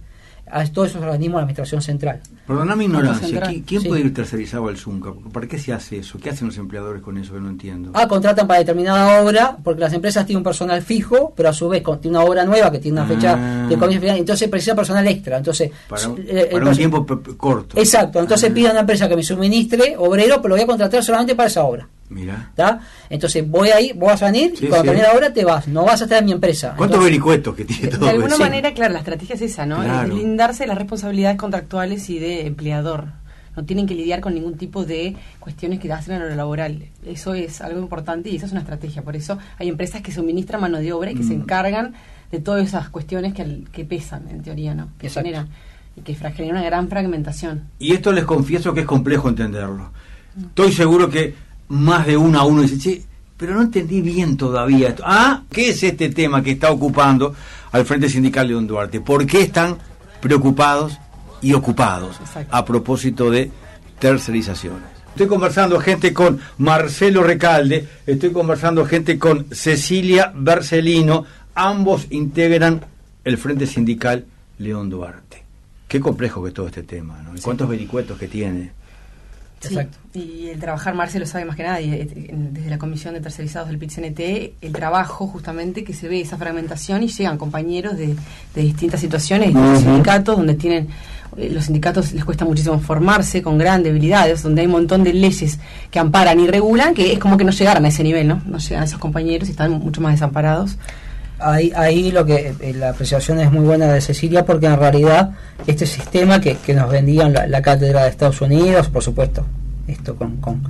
a 0.55 0.65
todos 0.71 0.89
esos 0.89 1.01
organismos 1.01 1.33
de 1.33 1.35
la 1.35 1.41
Administración 1.41 1.81
Central. 1.81 2.21
Perdóname 2.47 2.85
ignorancia, 2.85 3.41
¿quién 3.65 3.83
puede 3.83 4.01
ir 4.01 4.13
tercerizado 4.13 4.69
al 4.69 4.77
ZUNCA? 4.77 5.11
¿Para 5.33 5.47
qué 5.47 5.59
se 5.59 5.73
hace 5.73 5.97
eso? 5.97 6.17
¿Qué 6.17 6.29
hacen 6.29 6.47
los 6.47 6.57
empleadores 6.57 7.01
con 7.01 7.17
eso 7.17 7.33
que 7.33 7.41
no 7.41 7.49
entiendo? 7.49 7.91
Ah, 7.93 8.07
contratan 8.07 8.47
para 8.47 8.59
determinada 8.59 9.21
obra, 9.21 9.57
porque 9.61 9.81
las 9.81 9.91
empresas 9.91 10.25
tienen 10.25 10.37
un 10.37 10.43
personal 10.45 10.81
fijo, 10.81 11.33
pero 11.35 11.49
a 11.49 11.53
su 11.53 11.67
vez 11.67 11.83
tiene 12.01 12.17
una 12.17 12.25
obra 12.25 12.45
nueva 12.45 12.71
que 12.71 12.79
tiene 12.79 13.01
una 13.01 13.07
fecha 13.07 13.35
ah. 13.37 13.67
de 13.67 13.77
comienzo 13.77 14.01
final, 14.01 14.17
entonces 14.17 14.47
precisa 14.47 14.73
personal 14.73 15.05
extra. 15.07 15.37
Entonces, 15.37 15.71
para, 15.89 16.07
un 16.07 16.75
tiempo 16.75 17.05
corto. 17.35 17.77
Exacto, 17.77 18.21
entonces 18.21 18.49
ah. 18.49 18.53
pide 18.53 18.69
a 18.69 18.71
una 18.71 18.81
empresa 18.81 19.09
que 19.09 19.15
me 19.17 19.23
suministre 19.23 19.95
obrero, 19.97 20.37
pero 20.37 20.49
lo 20.49 20.55
voy 20.55 20.63
a 20.63 20.67
contratar 20.67 21.03
solamente 21.03 21.35
para 21.35 21.47
esa 21.47 21.65
obra. 21.65 21.85
Mira. 22.09 22.51
Entonces 23.09 23.47
voy 23.49 23.69
ahí, 23.69 23.91
vas 23.93 24.21
a 24.21 24.27
venir 24.27 24.53
y 24.59 24.67
cuando 24.67 24.85
termine 24.85 25.07
la 25.07 25.13
hora 25.13 25.33
te 25.33 25.43
vas, 25.43 25.67
no 25.67 25.85
vas 25.85 26.01
a 26.01 26.03
estar 26.05 26.19
en 26.19 26.25
mi 26.25 26.31
empresa. 26.33 26.75
¿Cuántos 26.77 27.03
vericuetos 27.03 27.55
que 27.55 27.65
tiene 27.65 27.87
todo 27.87 28.05
De 28.05 28.11
alguna 28.11 28.37
manera, 28.37 28.73
claro, 28.73 28.93
la 28.93 28.99
estrategia 28.99 29.35
es 29.35 29.41
esa, 29.41 29.65
¿no? 29.65 29.83
Es 29.83 30.09
blindarse 30.09 30.67
las 30.67 30.77
responsabilidades 30.77 31.37
contractuales 31.37 32.09
y 32.09 32.19
de 32.19 32.45
empleador. 32.45 33.07
No 33.55 33.63
tienen 33.63 33.87
que 33.87 33.95
lidiar 33.95 34.19
con 34.19 34.33
ningún 34.33 34.57
tipo 34.57 34.83
de 34.83 35.15
cuestiones 35.39 35.79
que 35.79 35.91
hacen 35.91 36.15
en 36.15 36.29
lo 36.29 36.35
laboral. 36.35 36.83
Eso 37.05 37.33
es 37.33 37.61
algo 37.61 37.79
importante 37.79 38.29
y 38.29 38.35
esa 38.35 38.47
es 38.47 38.51
una 38.51 38.61
estrategia. 38.61 39.01
Por 39.01 39.15
eso 39.15 39.37
hay 39.57 39.69
empresas 39.69 40.01
que 40.01 40.11
suministran 40.11 40.59
mano 40.59 40.79
de 40.79 40.91
obra 40.91 41.11
y 41.11 41.15
que 41.15 41.23
se 41.23 41.33
mm. 41.33 41.41
encargan 41.41 41.93
de 42.31 42.39
todas 42.39 42.67
esas 42.67 42.89
cuestiones 42.89 43.33
que, 43.33 43.63
que 43.71 43.85
pesan, 43.85 44.27
en 44.29 44.43
teoría, 44.43 44.75
¿no? 44.75 44.89
Que 44.99 45.09
generan 45.09 45.47
y 45.95 46.01
que 46.01 46.13
generan 46.13 46.57
una 46.57 46.65
gran 46.65 46.89
fragmentación. 46.89 47.69
Y 47.79 47.93
esto 47.93 48.11
les 48.11 48.25
confieso 48.25 48.73
que 48.73 48.81
es 48.81 48.85
complejo 48.85 49.29
entenderlo. 49.29 49.91
Estoy 50.37 50.73
seguro 50.73 51.09
que 51.09 51.33
más 51.69 52.05
de 52.05 52.17
uno 52.17 52.39
a 52.39 52.45
uno 52.45 52.61
dice, 52.61 52.77
che, 52.77 53.03
pero 53.37 53.53
no 53.53 53.61
entendí 53.61 54.01
bien 54.01 54.37
todavía 54.37 54.89
esto. 54.89 55.03
Ah, 55.05 55.43
¿qué 55.51 55.69
es 55.69 55.83
este 55.83 56.09
tema 56.09 56.41
que 56.41 56.51
está 56.51 56.71
ocupando 56.71 57.35
al 57.71 57.85
Frente 57.85 58.09
Sindical 58.09 58.49
Don 58.49 58.67
Duarte? 58.67 59.01
¿Por 59.01 59.25
qué 59.25 59.41
están 59.41 59.77
preocupados 60.21 60.97
y 61.41 61.53
ocupados 61.53 62.17
a 62.49 62.65
propósito 62.65 63.29
de 63.29 63.51
tercerizaciones? 63.99 64.95
Estoy 65.09 65.27
conversando 65.27 65.79
gente 65.79 66.13
con 66.13 66.39
Marcelo 66.57 67.23
Recalde, 67.23 67.87
estoy 68.05 68.31
conversando 68.31 68.85
gente 68.85 69.17
con 69.17 69.47
Cecilia 69.51 70.33
Bercelino, 70.35 71.25
ambos 71.55 72.07
integran 72.09 72.85
el 73.23 73.37
Frente 73.37 73.65
Sindical 73.65 74.25
León 74.59 74.89
Duarte. 74.89 75.43
Qué 75.87 75.99
complejo 75.99 76.43
que 76.43 76.49
es 76.49 76.53
todo 76.53 76.67
este 76.67 76.83
tema, 76.83 77.21
¿no? 77.21 77.35
¿Y 77.35 77.39
cuántos 77.39 77.69
vericuetos 77.69 78.17
que 78.17 78.27
tiene? 78.27 78.71
Exacto. 79.67 79.97
Y 80.13 80.47
el 80.47 80.59
trabajar, 80.59 80.95
Marce 80.95 81.19
lo 81.19 81.25
sabe 81.25 81.45
más 81.45 81.55
que 81.55 81.63
nadie, 81.63 82.07
desde 82.51 82.69
la 82.69 82.77
Comisión 82.77 83.13
de 83.13 83.21
Tercerizados 83.21 83.67
del 83.67 83.77
PIT-CNT, 83.77 84.53
el 84.61 84.71
trabajo 84.71 85.27
justamente 85.27 85.83
que 85.83 85.93
se 85.93 86.07
ve 86.07 86.21
esa 86.21 86.37
fragmentación 86.37 87.03
y 87.03 87.07
llegan 87.07 87.37
compañeros 87.37 87.97
de, 87.97 88.15
distintas 88.55 88.99
situaciones, 88.99 89.53
de 89.53 89.77
sindicatos 89.77 90.37
donde 90.37 90.55
tienen 90.55 90.87
eh, 91.37 91.49
los 91.51 91.65
sindicatos 91.65 92.13
les 92.13 92.23
cuesta 92.23 92.45
muchísimo 92.45 92.79
formarse 92.79 93.41
con 93.41 93.57
grandes 93.57 93.91
debilidades, 93.91 94.41
donde 94.43 94.61
hay 94.61 94.67
un 94.67 94.73
montón 94.73 95.03
de 95.03 95.13
leyes 95.13 95.59
que 95.91 95.99
amparan 95.99 96.39
y 96.39 96.47
regulan, 96.47 96.93
que 96.93 97.13
es 97.13 97.19
como 97.19 97.37
que 97.37 97.43
no 97.43 97.51
llegaran 97.51 97.83
a 97.83 97.87
ese 97.89 98.03
nivel, 98.03 98.27
¿no? 98.27 98.41
No 98.45 98.57
llegan 98.57 98.83
a 98.83 98.85
esos 98.85 98.99
compañeros 98.99 99.49
y 99.49 99.51
están 99.51 99.71
mucho 99.71 100.01
más 100.01 100.13
desamparados. 100.13 100.77
Ahí, 101.45 101.71
ahí 101.75 102.11
lo 102.11 102.25
que 102.25 102.55
eh, 102.59 102.73
la 102.73 102.89
apreciación 102.89 103.39
es 103.39 103.51
muy 103.51 103.63
buena 103.63 103.85
de 103.93 104.01
Cecilia 104.01 104.43
porque 104.43 104.65
en 104.65 104.77
realidad 104.77 105.29
este 105.67 105.85
sistema 105.85 106.41
que, 106.41 106.57
que 106.57 106.73
nos 106.73 106.89
vendían 106.89 107.33
la, 107.33 107.61
cátedra 107.61 108.03
de 108.03 108.09
Estados 108.09 108.41
Unidos, 108.41 108.89
por 108.89 109.03
supuesto, 109.03 109.45
esto 109.87 110.15
con, 110.15 110.37
con 110.37 110.63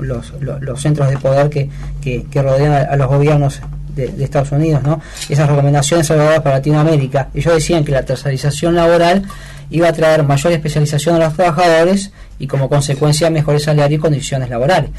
los, 0.00 0.32
los, 0.40 0.80
centros 0.80 1.10
de 1.10 1.18
poder 1.18 1.50
que, 1.50 1.68
que, 2.00 2.42
rodean 2.42 2.72
a, 2.72 2.96
los 2.96 3.08
gobiernos 3.08 3.60
de, 3.94 4.24
Estados 4.24 4.52
Unidos, 4.52 4.82
¿no? 4.82 5.02
Esas 5.28 5.50
recomendaciones 5.50 6.06
salvadoras 6.06 6.40
para 6.40 6.56
Latinoamérica. 6.56 7.28
Ellos 7.34 7.52
decían 7.52 7.84
que 7.84 7.92
la 7.92 8.02
tercerización 8.02 8.74
laboral 8.74 9.24
iba 9.68 9.88
a 9.88 9.92
traer 9.92 10.22
mayor 10.22 10.54
especialización 10.54 11.16
a 11.16 11.26
los 11.26 11.34
trabajadores 11.34 12.10
y 12.38 12.46
como 12.46 12.70
consecuencia 12.70 13.28
mejores 13.28 13.64
salarios 13.64 13.98
y 13.98 14.00
condiciones 14.00 14.48
laborales. 14.48 14.90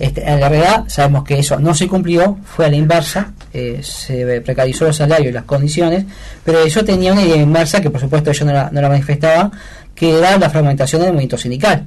Este, 0.00 0.26
en 0.26 0.38
realidad 0.38 0.84
sabemos 0.86 1.24
que 1.24 1.38
eso 1.38 1.60
no 1.60 1.74
se 1.74 1.86
cumplió, 1.86 2.38
fue 2.42 2.64
a 2.64 2.70
la 2.70 2.76
inversa, 2.76 3.34
eh, 3.52 3.80
se 3.82 4.40
precarizó 4.40 4.86
los 4.86 4.96
salarios 4.96 5.28
y 5.28 5.32
las 5.32 5.44
condiciones, 5.44 6.06
pero 6.42 6.60
eso 6.62 6.82
tenía 6.82 7.12
una 7.12 7.22
idea 7.22 7.36
inversa 7.36 7.82
que 7.82 7.90
por 7.90 8.00
supuesto 8.00 8.30
ellos 8.30 8.46
no 8.46 8.52
la, 8.54 8.70
no 8.72 8.80
la 8.80 8.88
manifestaban, 8.88 9.52
que 9.94 10.16
era 10.16 10.38
la 10.38 10.48
fragmentación 10.48 11.02
del 11.02 11.10
movimiento 11.10 11.36
sindical. 11.36 11.84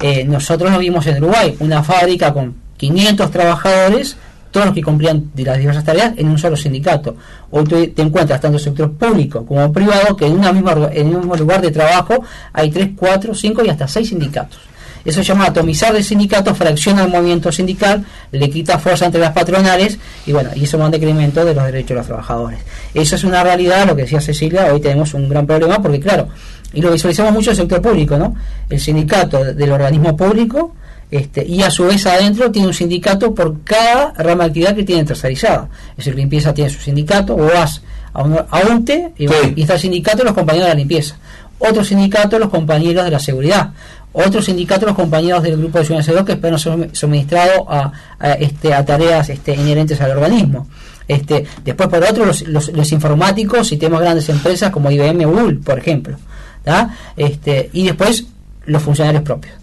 Eh, 0.00 0.22
nosotros 0.22 0.70
lo 0.70 0.78
vimos 0.78 1.04
en 1.08 1.16
Uruguay, 1.16 1.56
una 1.58 1.82
fábrica 1.82 2.32
con 2.32 2.54
500 2.76 3.28
trabajadores, 3.28 4.16
todos 4.52 4.66
los 4.66 4.74
que 4.76 4.82
cumplían 4.84 5.32
las 5.34 5.58
diversas 5.58 5.82
tareas 5.82 6.12
en 6.16 6.28
un 6.28 6.38
solo 6.38 6.56
sindicato. 6.56 7.16
Hoy 7.50 7.64
te 7.64 8.02
encuentras 8.02 8.40
tanto 8.40 8.58
el 8.58 8.62
sector 8.62 8.92
público 8.92 9.44
como 9.44 9.72
privado 9.72 10.16
que 10.16 10.26
en, 10.26 10.38
una 10.38 10.50
en 10.92 11.08
un 11.08 11.18
mismo 11.18 11.34
lugar 11.34 11.60
de 11.60 11.72
trabajo 11.72 12.22
hay 12.52 12.70
3, 12.70 12.90
4, 12.96 13.34
5 13.34 13.64
y 13.64 13.68
hasta 13.68 13.88
6 13.88 14.08
sindicatos. 14.10 14.60
Eso 15.08 15.22
se 15.22 15.28
llama 15.28 15.46
atomizar 15.46 15.96
el 15.96 16.04
sindicato, 16.04 16.54
fracciona 16.54 17.04
el 17.04 17.10
movimiento 17.10 17.50
sindical, 17.50 18.04
le 18.30 18.50
quita 18.50 18.78
fuerza 18.78 19.06
entre 19.06 19.22
las 19.22 19.32
patronales 19.32 19.98
y 20.26 20.32
bueno, 20.32 20.50
y 20.54 20.64
eso 20.64 20.76
va 20.76 20.84
un 20.84 20.90
decremento 20.90 21.46
de 21.46 21.54
los 21.54 21.64
derechos 21.64 21.88
de 21.88 21.94
los 21.94 22.06
trabajadores. 22.06 22.60
Eso 22.92 23.16
es 23.16 23.24
una 23.24 23.42
realidad, 23.42 23.86
lo 23.86 23.96
que 23.96 24.02
decía 24.02 24.20
Cecilia, 24.20 24.70
hoy 24.70 24.82
tenemos 24.82 25.14
un 25.14 25.26
gran 25.30 25.46
problema 25.46 25.80
porque 25.80 25.98
claro, 25.98 26.28
y 26.74 26.82
lo 26.82 26.92
visualizamos 26.92 27.32
mucho 27.32 27.48
en 27.48 27.52
el 27.52 27.56
sector 27.56 27.80
público, 27.80 28.18
¿no? 28.18 28.36
El 28.68 28.78
sindicato 28.78 29.42
del 29.44 29.72
organismo 29.72 30.14
público 30.14 30.74
este, 31.10 31.42
y 31.42 31.62
a 31.62 31.70
su 31.70 31.86
vez 31.86 32.04
adentro 32.04 32.50
tiene 32.50 32.68
un 32.68 32.74
sindicato 32.74 33.34
por 33.34 33.62
cada 33.64 34.12
rama 34.12 34.44
de 34.44 34.48
actividad 34.48 34.76
que 34.76 34.84
tiene 34.84 35.04
tercerizada. 35.04 35.70
Es 35.92 36.04
decir, 36.04 36.16
limpieza 36.16 36.52
tiene 36.52 36.68
su 36.68 36.80
sindicato, 36.80 37.34
o 37.34 37.46
vas 37.46 37.80
a 38.12 38.24
un, 38.24 38.36
a 38.36 38.60
UNTE 38.70 39.14
y, 39.16 39.24
y, 39.56 39.62
está 39.62 39.72
el 39.72 39.80
sindicato 39.80 40.18
de 40.18 40.24
los 40.24 40.34
compañeros 40.34 40.66
de 40.66 40.74
la 40.74 40.78
limpieza. 40.78 41.16
Otro 41.60 41.82
sindicato 41.82 42.38
los 42.38 42.50
compañeros 42.50 43.04
de 43.04 43.10
la 43.10 43.18
seguridad 43.18 43.70
otros 44.12 44.46
sindicatos, 44.46 44.86
los 44.86 44.96
compañeros 44.96 45.42
del 45.42 45.56
grupo 45.56 45.78
de 45.78 45.84
ciudadanos 45.84 46.24
que 46.26 46.32
esperan 46.32 46.58
ser 46.58 46.90
suministrados 46.92 47.66
a, 47.68 47.92
este, 48.32 48.74
a 48.74 48.84
tareas 48.84 49.28
este, 49.28 49.54
inherentes 49.54 50.00
al 50.00 50.12
organismo. 50.12 50.66
Este, 51.06 51.46
después, 51.64 51.88
por 51.88 52.02
otro, 52.02 52.26
los, 52.26 52.42
los, 52.46 52.92
informáticos 52.92 53.72
y 53.72 53.78
temas 53.78 54.00
grandes 54.00 54.28
empresas 54.28 54.70
como 54.70 54.90
IBM 54.90 55.24
o 55.24 55.60
por 55.64 55.78
ejemplo. 55.78 56.16
Este, 57.16 57.70
y 57.72 57.86
después, 57.86 58.26
los 58.66 58.82
funcionarios 58.82 59.22
propios. 59.22 59.54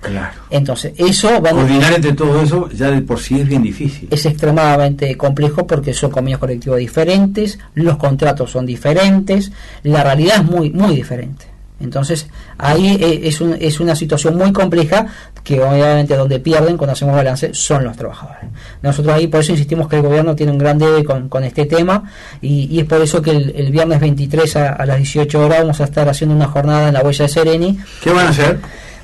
Claro. 0.00 0.34
Entonces, 0.50 0.92
eso 0.96 1.42
va 1.42 1.50
Coordinar 1.50 1.92
entre 1.94 2.12
todo 2.12 2.40
eso 2.40 2.68
ya 2.70 2.90
de 2.90 3.02
por 3.02 3.18
sí 3.18 3.40
es 3.40 3.48
bien 3.48 3.62
difícil. 3.62 4.08
Es 4.10 4.24
extremadamente 4.24 5.16
complejo 5.16 5.66
porque 5.66 5.92
son 5.92 6.10
convenios 6.10 6.38
colectivos 6.38 6.78
diferentes, 6.78 7.58
los 7.74 7.96
contratos 7.96 8.52
son 8.52 8.66
diferentes, 8.66 9.50
la 9.82 10.04
realidad 10.04 10.36
es 10.36 10.44
muy, 10.44 10.70
muy 10.70 10.94
diferente. 10.94 11.55
Entonces, 11.78 12.28
ahí 12.56 12.96
eh, 13.00 13.20
es, 13.24 13.40
un, 13.40 13.56
es 13.60 13.80
una 13.80 13.94
situación 13.94 14.36
muy 14.36 14.52
compleja 14.52 15.06
que 15.44 15.62
obviamente 15.62 16.16
donde 16.16 16.40
pierden 16.40 16.76
cuando 16.76 16.92
hacemos 16.92 17.14
balance 17.14 17.52
son 17.52 17.84
los 17.84 17.96
trabajadores. 17.96 18.50
Nosotros 18.82 19.14
ahí 19.14 19.26
por 19.26 19.40
eso 19.40 19.52
insistimos 19.52 19.88
que 19.88 19.96
el 19.96 20.02
gobierno 20.02 20.34
tiene 20.34 20.52
un 20.52 20.58
gran 20.58 20.78
debe 20.78 21.04
con, 21.04 21.44
este 21.44 21.66
tema 21.66 22.02
y, 22.40 22.80
es 22.80 22.86
por 22.86 23.00
eso 23.00 23.20
que 23.20 23.30
el, 23.30 23.70
viernes 23.70 24.00
23 24.00 24.56
a, 24.56 24.72
a, 24.72 24.86
las 24.86 24.96
18 24.96 25.44
horas 25.44 25.60
vamos 25.60 25.80
a 25.80 25.84
estar 25.84 26.08
haciendo 26.08 26.34
una 26.34 26.48
jornada 26.48 26.88
en 26.88 26.94
la 26.94 27.02
huella 27.02 27.24
de 27.24 27.28
Sereni. 27.28 27.78
¿Qué 28.02 28.10
van 28.10 28.26
a 28.26 28.30
hacer? 28.30 28.58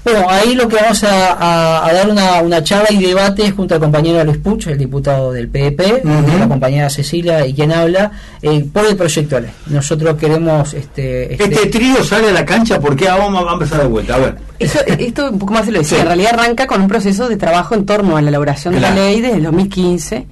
Bueno, 0.04 0.26
ahí 0.28 0.54
lo 0.54 0.66
que 0.66 0.76
vamos 0.76 1.04
a, 1.04 1.88
dar 1.92 2.08
una, 2.10 2.42
una, 2.42 2.62
charla 2.64 2.90
y 2.90 3.04
debate 3.04 3.52
junto 3.52 3.74
al 3.74 3.80
compañero 3.80 4.24
Luis 4.24 4.38
Puch, 4.38 4.66
el 4.66 4.78
diputado 4.78 5.32
del 5.32 5.48
PEP, 5.48 6.04
la 6.04 6.48
compañera 6.48 6.90
Cecilia 6.90 7.46
y 7.46 7.54
quien 7.54 7.70
habla, 7.70 8.10
eh, 8.42 8.64
por 8.72 8.84
el 8.86 8.96
proyecto 8.96 9.36
de 9.36 9.42
ley. 9.42 9.50
Nosotros 9.66 10.16
queremos... 10.16 10.74
Este, 10.74 11.32
este, 11.32 11.44
este, 11.44 11.66
trío 11.66 12.02
sale 12.02 12.30
a 12.30 12.32
la 12.32 12.44
cancha, 12.44 12.80
porque 12.80 13.06
vamos 13.06 13.46
a 13.48 13.52
empezar 13.52 13.82
de 13.82 13.86
vuelta? 13.86 14.16
A 14.16 14.18
ver. 14.18 14.51
Esto 14.98 15.30
un 15.30 15.38
poco 15.38 15.54
más 15.54 15.64
se 15.64 15.72
lo 15.72 15.78
decía, 15.78 16.00
en 16.00 16.06
realidad 16.06 16.34
arranca 16.34 16.66
con 16.66 16.80
un 16.80 16.88
proceso 16.88 17.28
de 17.28 17.36
trabajo 17.36 17.74
en 17.74 17.86
torno 17.86 18.16
a 18.16 18.22
la 18.22 18.28
elaboración 18.28 18.74
de 18.74 18.80
la 18.80 18.90
ley 18.94 19.20
desde 19.20 19.36
el 19.36 19.42
2015 19.44 20.26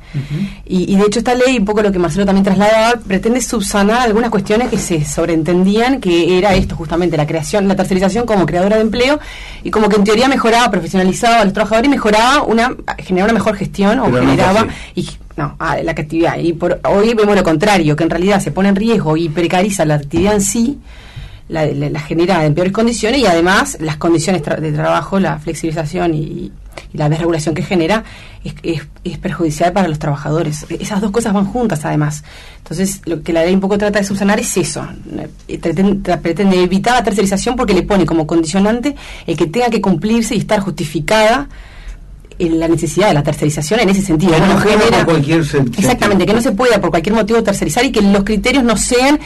y, 0.66 0.96
de 0.96 1.02
hecho 1.02 1.18
esta 1.18 1.34
ley, 1.34 1.58
un 1.58 1.64
poco 1.64 1.82
lo 1.82 1.92
que 1.92 1.98
Marcelo 1.98 2.26
también 2.26 2.44
trasladaba, 2.44 3.00
pretende 3.00 3.40
subsanar 3.40 4.02
algunas 4.02 4.30
cuestiones 4.30 4.68
que 4.68 4.78
se 4.78 5.04
sobreentendían 5.04 6.00
que 6.00 6.38
era 6.38 6.54
esto 6.54 6.76
justamente, 6.76 7.16
la 7.16 7.26
creación, 7.26 7.68
la 7.68 7.76
tercerización 7.76 8.26
como 8.26 8.46
creadora 8.46 8.76
de 8.76 8.82
empleo 8.82 9.20
y 9.62 9.70
como 9.70 9.88
que 9.88 9.96
en 9.96 10.04
teoría 10.04 10.28
mejoraba, 10.28 10.70
profesionalizaba 10.70 11.40
a 11.40 11.44
los 11.44 11.52
trabajadores 11.52 11.88
y 11.88 11.90
mejoraba 11.90 12.42
una, 12.42 12.74
generaba 12.98 13.30
una 13.30 13.38
mejor 13.38 13.56
gestión 13.56 13.98
o 14.00 14.12
generaba... 14.12 14.66
y 14.94 15.08
no, 15.36 15.56
la 15.58 15.92
actividad. 15.92 16.38
Y 16.38 16.52
por, 16.52 16.80
hoy 16.84 17.14
vemos 17.14 17.34
lo 17.34 17.42
contrario, 17.42 17.96
que 17.96 18.04
en 18.04 18.10
realidad 18.10 18.40
se 18.40 18.50
pone 18.50 18.68
en 18.68 18.76
riesgo 18.76 19.16
y 19.16 19.30
precariza 19.30 19.86
la 19.86 19.94
actividad 19.94 20.34
en 20.34 20.42
sí 20.42 20.78
la, 21.50 22.00
genera 22.00 22.44
en 22.44 22.54
peores 22.54 22.72
condiciones 22.72 23.20
y 23.20 23.26
además 23.26 23.76
las 23.80 23.96
condiciones 23.96 24.42
de 24.42 24.72
trabajo, 24.72 25.18
la 25.18 25.38
flexibilización 25.38 26.14
y, 26.14 26.52
la 26.92 27.08
desregulación 27.08 27.54
que 27.54 27.62
genera 27.62 28.02
es, 28.42 28.54
es, 29.04 29.18
perjudicial 29.18 29.72
para 29.72 29.86
los 29.86 29.98
trabajadores. 29.98 30.66
Esas 30.70 31.00
dos 31.00 31.10
cosas 31.10 31.32
van 31.32 31.44
juntas 31.44 31.84
además. 31.84 32.24
Entonces, 32.58 33.02
lo 33.04 33.22
que 33.22 33.32
la 33.32 33.44
ley 33.44 33.54
un 33.54 33.60
poco 33.60 33.78
trata 33.78 33.98
de 34.00 34.04
subsanar 34.04 34.40
es 34.40 34.56
eso. 34.56 34.86
Eh, 35.46 35.58
pretende 36.22 36.62
evitar 36.62 36.94
la 36.94 37.04
tercerización 37.04 37.54
porque 37.54 37.74
le 37.74 37.82
pone 37.82 38.06
como 38.06 38.26
condicionante 38.26 38.96
el 39.26 39.36
que 39.36 39.46
tenga 39.46 39.68
que 39.68 39.80
cumplirse 39.80 40.34
y 40.34 40.38
estar 40.38 40.60
justificada 40.60 41.48
la 42.48 42.68
necesidad 42.68 43.08
de 43.08 43.14
la 43.14 43.22
tercerización 43.22 43.80
en 43.80 43.90
ese 43.90 44.02
sentido. 44.02 44.38
no 44.38 44.58
genera, 44.58 45.04
cualquier 45.04 45.40
exactamente, 45.40 46.26
que 46.26 46.32
no 46.32 46.40
se 46.40 46.52
pueda 46.52 46.80
por 46.80 46.90
cualquier 46.90 47.14
motivo 47.14 47.42
tercerizar 47.42 47.84
y 47.84 47.92
que 47.92 48.00
los 48.00 48.24
criterios 48.24 48.64
no 48.64 48.76
sean 48.76 49.18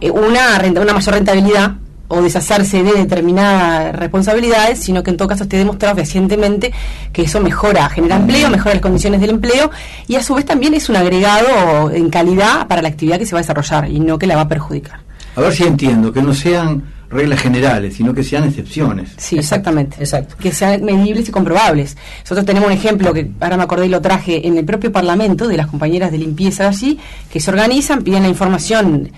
eh, 0.00 0.10
una, 0.10 0.58
renta, 0.58 0.80
una 0.80 0.94
mayor 0.94 1.14
rentabilidad 1.14 1.76
o 2.08 2.20
deshacerse 2.20 2.82
de 2.82 2.92
determinadas 2.92 3.96
responsabilidades, 3.96 4.78
sino 4.78 5.02
que 5.02 5.10
en 5.10 5.16
todo 5.16 5.28
caso 5.28 5.44
esté 5.44 5.56
demostrado 5.56 5.96
recientemente 5.96 6.72
que 7.10 7.22
eso 7.22 7.40
mejora, 7.40 7.88
genera 7.88 8.16
empleo, 8.16 8.50
mejora 8.50 8.74
las 8.74 8.82
condiciones 8.82 9.20
del 9.20 9.30
empleo 9.30 9.70
y 10.06 10.16
a 10.16 10.22
su 10.22 10.34
vez 10.34 10.44
también 10.44 10.74
es 10.74 10.90
un 10.90 10.96
agregado 10.96 11.90
en 11.90 12.10
calidad 12.10 12.66
para 12.68 12.82
la 12.82 12.88
actividad 12.88 13.18
que 13.18 13.24
se 13.24 13.34
va 13.34 13.38
a 13.38 13.42
desarrollar 13.42 13.90
y 13.90 13.98
no 13.98 14.18
que 14.18 14.26
la 14.26 14.36
va 14.36 14.42
a 14.42 14.48
perjudicar. 14.48 15.00
A 15.36 15.40
ver 15.40 15.54
si 15.54 15.64
entiendo, 15.64 16.12
que 16.12 16.20
no 16.20 16.34
sean 16.34 16.82
reglas 17.12 17.40
generales, 17.40 17.94
sino 17.94 18.14
que 18.14 18.24
sean 18.24 18.44
excepciones. 18.44 19.10
Sí, 19.16 19.38
exactamente. 19.38 19.96
Exacto. 20.00 20.36
Que 20.38 20.52
sean 20.52 20.82
medibles 20.82 21.28
y 21.28 21.32
comprobables. 21.32 21.96
Nosotros 22.22 22.46
tenemos 22.46 22.68
un 22.68 22.72
ejemplo 22.72 23.12
que 23.12 23.30
ahora 23.40 23.56
me 23.56 23.62
acordé 23.64 23.86
y 23.86 23.88
lo 23.90 24.00
traje 24.00 24.46
en 24.46 24.56
el 24.56 24.64
propio 24.64 24.90
Parlamento 24.90 25.46
de 25.46 25.56
las 25.56 25.66
compañeras 25.66 26.10
de 26.10 26.18
limpieza 26.18 26.68
allí, 26.68 26.98
que 27.30 27.40
se 27.40 27.50
organizan, 27.50 28.02
piden 28.02 28.22
la 28.22 28.28
información 28.28 29.10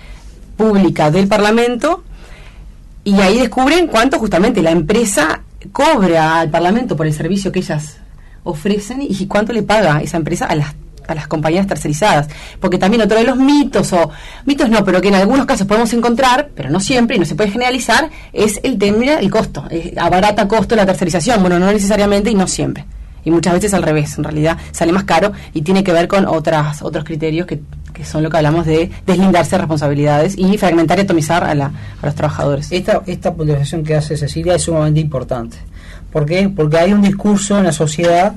pública 0.57 1.11
del 1.11 1.27
Parlamento 1.27 2.03
y 3.03 3.19
ahí 3.21 3.39
descubren 3.39 3.87
cuánto 3.87 4.19
justamente 4.19 4.61
la 4.61 4.71
empresa 4.71 5.41
cobra 5.71 6.39
al 6.39 6.49
Parlamento 6.49 6.95
por 6.95 7.07
el 7.07 7.13
servicio 7.13 7.51
que 7.51 7.59
ellas 7.59 7.97
ofrecen 8.43 9.01
y 9.01 9.25
cuánto 9.27 9.53
le 9.53 9.63
paga 9.63 10.01
esa 10.01 10.17
empresa 10.17 10.45
a 10.45 10.55
las 10.55 10.75
a 11.07 11.15
las 11.15 11.27
compañías 11.27 11.67
tercerizadas. 11.67 12.27
Porque 12.59 12.77
también 12.77 13.01
otro 13.01 13.17
de 13.17 13.23
los 13.23 13.37
mitos, 13.37 13.91
o 13.93 14.09
mitos 14.45 14.69
no, 14.69 14.83
pero 14.83 15.01
que 15.01 15.09
en 15.09 15.15
algunos 15.15 15.45
casos 15.45 15.67
podemos 15.67 15.91
encontrar, 15.93 16.49
pero 16.55 16.69
no 16.69 16.79
siempre 16.79 17.15
y 17.15 17.19
no 17.19 17.25
se 17.25 17.35
puede 17.35 17.51
generalizar, 17.51 18.09
es 18.33 18.59
el 18.63 18.77
tema 18.77 18.95
del 18.95 19.29
costo. 19.29 19.65
a 19.97 20.09
barata 20.09 20.47
costo 20.47 20.75
la 20.75 20.85
tercerización. 20.85 21.41
Bueno, 21.41 21.59
no 21.59 21.71
necesariamente 21.71 22.29
y 22.29 22.35
no 22.35 22.47
siempre. 22.47 22.85
Y 23.23 23.31
muchas 23.31 23.53
veces 23.53 23.73
al 23.73 23.81
revés, 23.81 24.17
en 24.17 24.23
realidad 24.23 24.57
sale 24.71 24.91
más 24.91 25.03
caro 25.03 25.31
y 25.53 25.63
tiene 25.63 25.83
que 25.83 25.91
ver 25.91 26.07
con 26.07 26.27
otras, 26.27 26.83
otros 26.83 27.03
criterios 27.03 27.47
que, 27.47 27.59
que 27.91 28.05
son 28.05 28.21
lo 28.21 28.29
que 28.29 28.37
hablamos 28.37 28.67
de 28.67 28.91
deslindarse 29.05 29.51
de 29.51 29.57
responsabilidades 29.57 30.37
y 30.37 30.57
fragmentar 30.59 30.99
y 30.99 31.01
atomizar 31.01 31.43
a, 31.43 31.55
la, 31.55 31.71
a 32.01 32.05
los 32.05 32.13
trabajadores. 32.13 32.71
Esta, 32.71 33.01
esta 33.07 33.33
puntualización 33.33 33.83
que 33.83 33.95
hace 33.95 34.15
Cecilia 34.15 34.53
es 34.55 34.61
sumamente 34.61 34.99
importante. 34.99 35.57
¿Por 36.11 36.27
qué? 36.27 36.49
Porque 36.49 36.77
hay 36.77 36.93
un 36.93 37.01
discurso 37.01 37.57
en 37.57 37.65
la 37.65 37.71
sociedad 37.71 38.35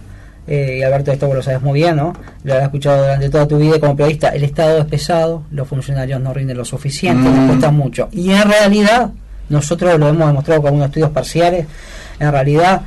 eh, 0.49 0.79
y 0.79 0.83
Alberto, 0.83 1.13
esto 1.13 1.27
vos 1.27 1.37
lo 1.37 1.43
sabes 1.43 1.61
muy 1.61 1.81
bien, 1.81 1.97
¿no? 1.97 2.15
Lo 2.43 2.55
has 2.55 2.63
escuchado 2.63 3.03
durante 3.03 3.29
toda 3.29 3.47
tu 3.47 3.59
vida 3.59 3.79
como 3.79 3.95
periodista. 3.95 4.31
El 4.31 4.45
Estado 4.45 4.79
es 4.79 4.87
pesado, 4.87 5.43
los 5.51 5.69
funcionarios 5.69 6.21
no 6.21 6.33
rinden 6.33 6.57
lo 6.57 6.65
suficiente, 6.65 7.29
les 7.29 7.39
mm. 7.39 7.47
cuesta 7.47 7.71
mucho. 7.71 8.09
Y 8.13 8.31
en 8.31 8.49
realidad, 8.49 9.11
nosotros 9.51 9.99
lo 9.99 10.09
hemos 10.09 10.27
demostrado 10.27 10.63
con 10.63 10.69
algunos 10.69 10.89
estudios 10.89 11.11
parciales, 11.11 11.67
en 12.19 12.33
realidad, 12.33 12.81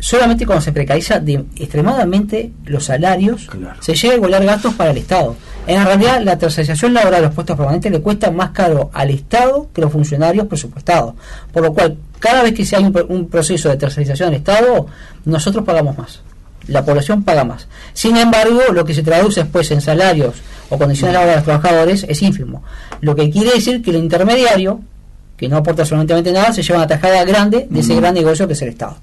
solamente 0.00 0.44
cuando 0.44 0.62
se 0.62 0.72
precariza 0.72 1.20
de 1.20 1.44
extremadamente 1.56 2.50
los 2.64 2.84
salarios, 2.86 3.48
se 3.80 3.94
llega 3.94 4.14
a 4.14 4.16
igualar 4.16 4.44
gastos 4.44 4.74
para 4.74 4.90
el 4.90 4.98
Estado. 4.98 5.36
En 5.68 5.84
realidad, 5.84 6.20
la 6.22 6.36
tercerización 6.36 6.92
laboral 6.92 7.20
de 7.20 7.26
los 7.28 7.34
puestos 7.34 7.56
permanentes 7.56 7.92
le 7.92 8.00
cuesta 8.00 8.32
más 8.32 8.50
caro 8.50 8.90
al 8.92 9.10
Estado 9.10 9.68
que 9.72 9.80
los 9.80 9.92
funcionarios 9.92 10.48
presupuestados. 10.48 11.14
Por 11.52 11.62
lo 11.62 11.72
cual, 11.72 11.96
cada 12.18 12.42
vez 12.42 12.54
que 12.54 12.64
se 12.64 12.74
hay 12.74 12.84
un, 12.84 13.28
proceso 13.28 13.68
de 13.68 13.76
tercerización 13.76 14.30
del 14.30 14.38
Estado, 14.38 14.86
nosotros 15.24 15.64
pagamos 15.64 15.96
más. 15.96 16.20
La 16.68 16.84
población 16.84 17.24
paga 17.24 17.44
más. 17.44 17.68
Sin 17.92 18.16
embargo, 18.16 18.60
lo 18.72 18.84
que 18.84 18.94
se 18.94 19.02
traduce 19.02 19.42
después 19.42 19.70
en 19.70 19.80
salarios 19.80 20.36
o 20.68 20.78
condiciones 20.78 21.14
laborales 21.14 21.44
de 21.44 21.52
los 21.52 21.60
trabajadores 21.60 22.06
es 22.08 22.22
ínfimo. 22.22 22.62
Lo 23.00 23.14
que 23.14 23.30
quiere 23.30 23.52
decir 23.52 23.82
que 23.82 23.90
el 23.90 23.96
intermediario, 23.96 24.80
que 25.36 25.48
no 25.48 25.56
aporta 25.56 25.82
absolutamente 25.82 26.32
nada, 26.32 26.52
se 26.52 26.62
lleva 26.62 26.78
una 26.78 26.86
tajada 26.86 27.24
grande 27.24 27.66
de 27.68 27.80
ese 27.80 27.94
gran 27.96 28.14
negocio 28.14 28.46
que 28.46 28.52
es 28.52 28.62
el 28.62 28.68
Estado. 28.68 28.96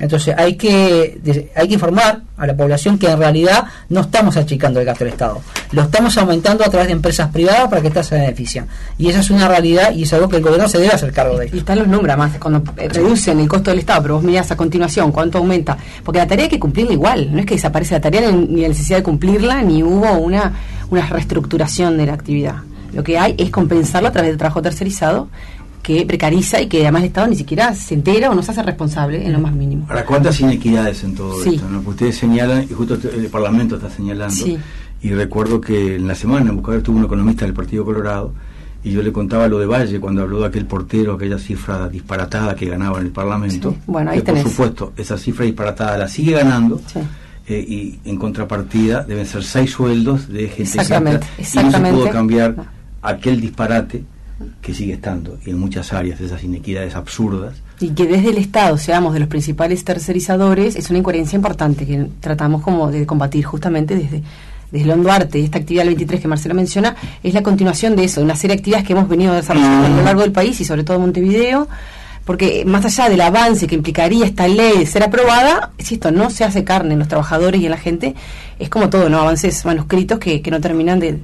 Entonces 0.00 0.34
hay 0.36 0.56
que, 0.56 1.50
hay 1.54 1.68
que 1.68 1.74
informar 1.74 2.22
a 2.36 2.46
la 2.46 2.56
población 2.56 2.98
que 2.98 3.08
en 3.08 3.18
realidad 3.18 3.64
no 3.88 4.00
estamos 4.00 4.36
achicando 4.36 4.80
el 4.80 4.86
gasto 4.86 5.04
del 5.04 5.12
Estado, 5.12 5.40
lo 5.70 5.82
estamos 5.82 6.18
aumentando 6.18 6.64
a 6.64 6.68
través 6.68 6.88
de 6.88 6.94
empresas 6.94 7.30
privadas 7.30 7.68
para 7.68 7.80
que 7.80 7.88
éstas 7.88 8.08
se 8.08 8.16
beneficien. 8.16 8.66
Y 8.98 9.08
esa 9.08 9.20
es 9.20 9.30
una 9.30 9.46
realidad 9.46 9.92
y 9.92 10.02
es 10.02 10.12
algo 10.12 10.28
que 10.28 10.38
el 10.38 10.42
gobierno 10.42 10.68
se 10.68 10.78
debe 10.78 10.92
hacer 10.92 11.12
cargo 11.12 11.38
de. 11.38 11.48
Y 11.52 11.58
están 11.58 11.78
los 11.78 11.86
números, 11.86 12.18
más 12.18 12.36
cuando 12.38 12.62
reducen 12.76 13.38
el 13.38 13.48
costo 13.48 13.70
del 13.70 13.80
Estado, 13.80 14.02
pero 14.02 14.14
vos 14.14 14.24
mirás 14.24 14.50
a 14.50 14.56
continuación 14.56 15.12
cuánto 15.12 15.38
aumenta, 15.38 15.78
porque 16.02 16.18
la 16.18 16.26
tarea 16.26 16.44
hay 16.44 16.50
que 16.50 16.60
cumplirla 16.60 16.92
igual, 16.92 17.32
no 17.32 17.38
es 17.38 17.46
que 17.46 17.54
desaparece 17.54 17.94
la 17.94 18.00
tarea 18.00 18.32
ni 18.32 18.62
la 18.62 18.68
necesidad 18.68 18.98
de 18.98 19.04
cumplirla, 19.04 19.62
ni 19.62 19.84
hubo 19.84 20.10
una, 20.18 20.54
una 20.90 21.06
reestructuración 21.06 21.96
de 21.98 22.06
la 22.06 22.14
actividad. 22.14 22.56
Lo 22.92 23.02
que 23.02 23.18
hay 23.18 23.34
es 23.38 23.50
compensarlo 23.50 24.08
a 24.08 24.12
través 24.12 24.30
del 24.30 24.38
trabajo 24.38 24.62
tercerizado 24.62 25.28
que 25.84 26.06
precariza 26.06 26.62
y 26.62 26.66
que 26.66 26.80
además 26.80 27.02
el 27.02 27.08
Estado 27.08 27.26
ni 27.26 27.36
siquiera 27.36 27.74
se 27.74 27.94
entera 27.94 28.30
o 28.30 28.34
no 28.34 28.42
se 28.42 28.52
hace 28.52 28.62
responsable 28.62 29.24
en 29.24 29.32
lo 29.34 29.38
más 29.38 29.52
mínimo. 29.52 29.86
Ahora, 29.88 30.06
¿cuántas 30.06 30.40
inequidades 30.40 31.04
en 31.04 31.14
todo 31.14 31.44
esto? 31.44 31.62
Ustedes 31.84 32.16
señalan, 32.16 32.62
y 32.62 32.72
justo 32.72 32.94
el 32.94 33.28
Parlamento 33.28 33.76
está 33.76 33.90
señalando, 33.90 34.46
y 35.02 35.10
recuerdo 35.10 35.60
que 35.60 35.96
en 35.96 36.08
la 36.08 36.14
semana 36.14 36.48
en 36.48 36.56
Buscador 36.56 36.82
tuvo 36.82 36.96
un 36.96 37.04
economista 37.04 37.44
del 37.44 37.52
Partido 37.52 37.84
Colorado, 37.84 38.32
y 38.82 38.92
yo 38.92 39.02
le 39.02 39.12
contaba 39.12 39.46
lo 39.46 39.58
de 39.58 39.66
Valle 39.66 40.00
cuando 40.00 40.22
habló 40.22 40.40
de 40.40 40.46
aquel 40.46 40.64
portero, 40.64 41.14
aquella 41.14 41.38
cifra 41.38 41.86
disparatada 41.90 42.56
que 42.56 42.66
ganaba 42.66 42.98
en 43.00 43.06
el 43.06 43.12
Parlamento. 43.12 43.76
Bueno, 43.86 44.10
ahí 44.10 44.22
Por 44.22 44.38
supuesto, 44.38 44.94
esa 44.96 45.18
cifra 45.18 45.44
disparatada 45.44 45.98
la 45.98 46.08
sigue 46.08 46.32
ganando. 46.32 46.80
Eh, 47.46 47.62
y 47.68 48.08
en 48.08 48.16
contrapartida 48.16 49.04
deben 49.04 49.26
ser 49.26 49.44
seis 49.44 49.70
sueldos 49.70 50.28
de 50.28 50.48
gente 50.48 50.62
exactamente, 50.62 51.26
exactamente. 51.36 51.78
y 51.78 51.82
no 51.82 51.98
se 51.98 52.04
pudo 52.04 52.10
cambiar 52.10 52.54
aquel 53.02 53.38
disparate 53.38 54.02
que 54.60 54.74
sigue 54.74 54.94
estando 54.94 55.38
y 55.44 55.50
en 55.50 55.58
muchas 55.58 55.92
áreas 55.92 56.20
esas 56.20 56.42
inequidades 56.42 56.94
absurdas. 56.94 57.54
Y 57.80 57.90
que 57.90 58.06
desde 58.06 58.30
el 58.30 58.38
Estado 58.38 58.76
seamos 58.78 59.14
de 59.14 59.20
los 59.20 59.28
principales 59.28 59.84
tercerizadores 59.84 60.76
es 60.76 60.90
una 60.90 60.98
incoherencia 60.98 61.36
importante 61.36 61.86
que 61.86 62.08
tratamos 62.20 62.62
como 62.62 62.90
de 62.90 63.06
combatir 63.06 63.44
justamente 63.44 63.96
desde 63.96 64.22
desde 64.70 64.86
Londuarte, 64.86 65.38
esta 65.38 65.58
actividad 65.58 65.84
del 65.84 65.90
23 65.90 66.20
que 66.20 66.26
Marcelo 66.26 66.54
menciona, 66.56 66.96
es 67.22 67.32
la 67.32 67.44
continuación 67.44 67.94
de 67.94 68.04
eso, 68.04 68.20
de 68.20 68.24
una 68.24 68.34
serie 68.34 68.56
de 68.56 68.60
actividades 68.60 68.84
que 68.84 68.92
hemos 68.92 69.08
venido 69.08 69.32
desarrollando 69.32 69.86
a 69.86 69.88
lo 69.88 70.02
largo 70.02 70.22
del 70.22 70.32
país 70.32 70.60
y 70.60 70.64
sobre 70.64 70.82
todo 70.82 70.98
Montevideo, 70.98 71.68
porque 72.24 72.64
más 72.64 72.84
allá 72.84 73.08
del 73.08 73.20
avance 73.20 73.68
que 73.68 73.76
implicaría 73.76 74.26
esta 74.26 74.48
ley 74.48 74.84
ser 74.84 75.04
aprobada, 75.04 75.70
si 75.78 75.94
esto 75.94 76.10
no 76.10 76.28
se 76.28 76.42
hace 76.42 76.64
carne 76.64 76.94
en 76.94 76.98
los 76.98 77.06
trabajadores 77.06 77.60
y 77.60 77.66
en 77.66 77.70
la 77.70 77.76
gente, 77.76 78.16
es 78.58 78.68
como 78.68 78.90
todo, 78.90 79.08
¿no? 79.08 79.20
Avances 79.20 79.64
manuscritos 79.64 80.18
que, 80.18 80.42
que 80.42 80.50
no 80.50 80.60
terminan 80.60 80.98
de, 80.98 81.20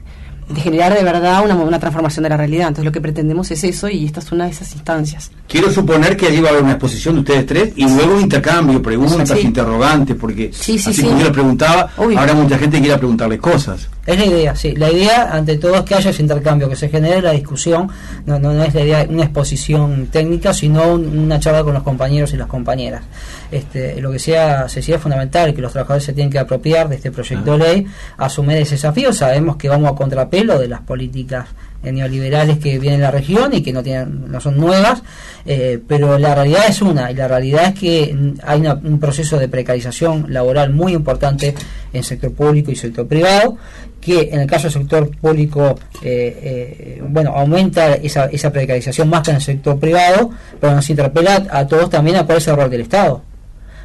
de 0.50 0.61
generar 0.61 0.95
de 0.95 1.02
verdad 1.04 1.45
una, 1.45 1.54
una 1.54 1.78
transformación 1.78 2.25
de 2.25 2.28
la 2.30 2.37
realidad. 2.37 2.69
Entonces 2.69 2.85
lo 2.85 2.92
que 2.92 3.00
pretendemos 3.00 3.50
es 3.50 3.64
eso 3.64 3.88
y 3.88 4.04
esta 4.04 4.21
es 4.21 4.33
una 4.33 4.45
de 4.45 4.50
esas 4.50 4.73
instancias. 4.75 5.30
Quiero 5.49 5.71
suponer 5.71 6.16
que 6.16 6.26
allí 6.26 6.40
va 6.40 6.49
a 6.49 6.50
haber 6.52 6.62
una 6.64 6.73
exposición 6.73 7.14
de 7.14 7.21
ustedes 7.21 7.47
tres 7.47 7.73
y 7.76 7.85
luego 7.88 8.14
un 8.14 8.23
intercambio, 8.23 8.83
preguntas, 8.83 9.42
interrogantes, 9.42 10.16
porque 10.16 10.50
sí, 10.52 10.78
sí, 10.78 10.90
así 10.90 11.02
como 11.02 11.19
yo 11.19 11.25
le 11.25 11.30
preguntaba, 11.30 11.90
habrá 11.97 12.35
mucha 12.35 12.59
gente 12.59 12.76
que 12.76 12.83
quiera 12.83 12.99
preguntarle 12.99 13.38
cosas. 13.38 13.88
Es 14.07 14.19
la 14.19 14.25
idea, 14.25 14.57
sí. 14.57 14.75
La 14.76 14.90
idea, 14.90 15.30
ante 15.30 15.59
todo, 15.59 15.76
es 15.76 15.83
que 15.83 15.95
haya 15.95 16.11
ese 16.11 16.23
intercambio, 16.23 16.69
que 16.69 16.76
se 16.76 16.88
genere 16.88 17.21
la 17.21 17.33
discusión. 17.33 17.88
No, 18.25 18.38
no, 18.38 18.62
es 18.62 18.75
la 18.75 18.80
idea 18.80 19.07
una 19.09 19.25
exposición 19.25 20.07
técnica, 20.07 20.54
sino 20.54 20.95
una 20.95 21.38
charla 21.38 21.62
con 21.62 21.75
los 21.75 21.83
compañeros 21.83 22.33
y 22.33 22.37
las 22.37 22.49
compañeras. 22.49 23.02
Este, 23.50 24.00
lo 24.00 24.11
que 24.11 24.19
sea, 24.19 24.69
se 24.69 24.80
sigue 24.80 24.99
fundamental, 24.99 25.54
que 25.54 25.61
los 25.61 25.73
trabajadores 25.73 26.04
se 26.04 26.12
tienen 26.12 26.30
que 26.30 26.38
apropiar 26.38 26.88
de 26.88 26.97
este 26.97 27.11
proyecto 27.11 27.52
de 27.52 27.59
ley, 27.59 27.87
asumir 28.16 28.57
ese 28.57 28.76
desafío. 28.76 29.12
Sabemos 29.12 29.57
que 29.57 29.69
vamos 29.69 29.92
a 29.92 29.95
contrapelo 29.95 30.59
de 30.59 30.69
las 30.69 30.80
políticas 30.80 31.47
neoliberales 31.82 32.58
que 32.58 32.78
vienen 32.78 33.00
en 33.00 33.02
la 33.02 33.10
región 33.10 33.54
y 33.54 33.62
que 33.62 33.72
no 33.72 33.82
tienen 33.82 34.30
no 34.30 34.40
son 34.40 34.56
nuevas 34.56 35.02
eh, 35.46 35.80
pero 35.87 36.18
la 36.18 36.34
realidad 36.34 36.64
es 36.68 36.82
una 36.82 37.10
y 37.10 37.14
la 37.14 37.26
realidad 37.26 37.68
es 37.68 37.80
que 37.80 38.34
hay 38.44 38.62
un 38.66 39.00
proceso 39.00 39.38
de 39.38 39.48
precarización 39.48 40.26
laboral 40.28 40.72
muy 40.72 40.92
importante 40.92 41.55
en 41.92 42.02
sector 42.02 42.33
público 42.33 42.70
y 42.70 42.76
sector 42.76 43.07
privado 43.07 43.57
que 44.00 44.31
en 44.33 44.40
el 44.40 44.46
caso 44.46 44.64
del 44.64 44.72
sector 44.72 45.16
público, 45.18 45.78
eh, 46.02 46.40
eh, 46.42 47.02
bueno, 47.07 47.33
aumenta 47.37 47.94
esa, 47.94 48.26
esa 48.26 48.50
precarización 48.50 49.09
más 49.11 49.22
que 49.22 49.31
en 49.31 49.37
el 49.37 49.42
sector 49.42 49.78
privado, 49.78 50.31
pero 50.59 50.74
nos 50.74 50.88
interpela 50.88 51.46
a 51.50 51.66
todos 51.66 51.90
también 51.90 52.16
a 52.16 52.24
cuál 52.24 52.38
es 52.38 52.48
el 52.48 52.57
rol 52.57 52.70
del 52.70 52.81
Estado. 52.81 53.22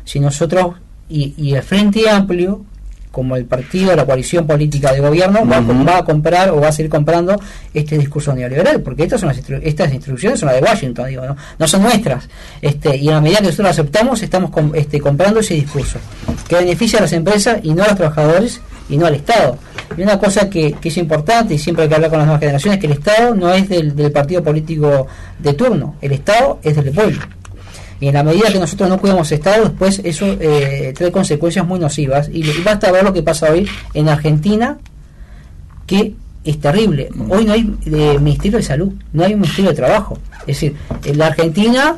Si 0.06 0.20
nosotros, 0.20 0.76
y, 1.10 1.34
y 1.38 1.54
el 1.54 1.64
Frente 1.64 2.10
Amplio, 2.10 2.66
como 3.16 3.38
el 3.38 3.46
partido, 3.46 3.96
la 3.96 4.06
coalición 4.06 4.46
política 4.46 4.92
de 4.92 5.00
gobierno, 5.00 5.48
va, 5.48 6.00
a 6.00 6.04
comprar 6.04 6.50
o 6.50 6.60
va 6.60 6.68
a 6.68 6.72
seguir 6.74 6.92
comprando 6.92 7.40
este 7.74 7.98
discurso 7.98 8.34
neoliberal, 8.34 8.82
porque 8.82 9.04
estas 9.04 9.22
son 9.22 9.30
las 9.30 9.40
estas 9.64 9.94
instrucciones 9.94 10.38
son 10.38 10.48
las 10.48 10.60
de 10.60 10.62
Washington, 10.62 11.08
digo, 11.08 11.26
¿no? 11.26 11.38
no 11.58 11.66
son 11.66 11.84
nuestras. 11.84 12.28
Este, 12.62 12.98
y 12.98 13.10
a 13.10 13.22
medida 13.22 13.38
que 13.38 13.46
nosotros 13.46 13.64
lo 13.64 13.70
aceptamos, 13.70 14.22
estamos 14.22 14.52
este, 14.74 15.00
comprando 15.00 15.40
ese 15.40 15.54
discurso, 15.54 15.98
que 16.50 16.56
beneficia 16.58 17.00
a 17.00 17.04
las 17.04 17.14
empresas 17.14 17.60
y 17.64 17.74
no 17.74 17.86
a 17.86 17.88
los 17.88 17.96
trabajadores 17.96 18.60
y 18.90 18.98
no 18.98 19.06
al 19.06 19.16
Estado. 19.16 19.58
Y 19.96 20.02
una 20.02 20.20
cosa 20.20 20.50
que, 20.50 20.76
es 20.84 20.98
importante, 20.98 21.54
y 21.54 21.58
siempre 21.58 21.84
hay 21.84 21.90
que 21.90 21.96
hablar 21.96 22.10
con 22.10 22.20
las 22.20 22.28
nuevas 22.28 22.42
generaciones, 22.42 22.80
es 22.80 22.82
que 22.82 22.88
el 22.88 23.00
Estado 23.00 23.34
no 23.34 23.54
es 23.54 23.70
del, 23.70 24.12
partido 24.12 24.44
político 24.44 25.08
de 25.40 25.54
turno, 25.54 25.96
el 26.02 26.12
Estado 26.12 26.60
es 26.64 26.76
del 26.76 26.92
pueblo. 26.92 27.22
Y 28.00 28.08
en 28.08 28.14
la 28.14 28.24
medida 28.24 28.52
que 28.52 28.60
nosotros 28.60 28.90
no 28.90 29.00
cuidamos 29.00 29.32
Estado, 29.32 29.64
después 29.64 30.02
eso 30.04 30.26
eh, 30.40 30.94
trae 30.96 31.12
consecuencias 31.12 31.66
muy 31.66 31.80
nocivas. 31.80 32.30
Y, 32.32 32.44
basta 32.62 32.92
ver 32.92 33.04
lo 33.04 33.14
que 33.14 33.24
pasa 33.24 33.52
hoy 33.52 33.68
en 33.94 34.10
Argentina, 34.10 34.78
que 35.88 36.14
es 36.44 36.60
terrible. 36.60 37.10
Hoy 37.30 37.46
no 37.46 37.54
hay 37.54 37.74
eh, 37.86 38.20
Ministerio 38.20 38.58
de 38.58 38.64
Salud, 38.64 38.94
no 39.14 39.24
hay 39.24 39.34
un 39.34 39.42
Ministerio 39.42 39.72
de 39.72 39.78
Trabajo. 39.78 40.20
Es 40.42 40.48
decir, 40.48 40.76
en 41.04 41.18
la 41.18 41.28
Argentina 41.28 41.98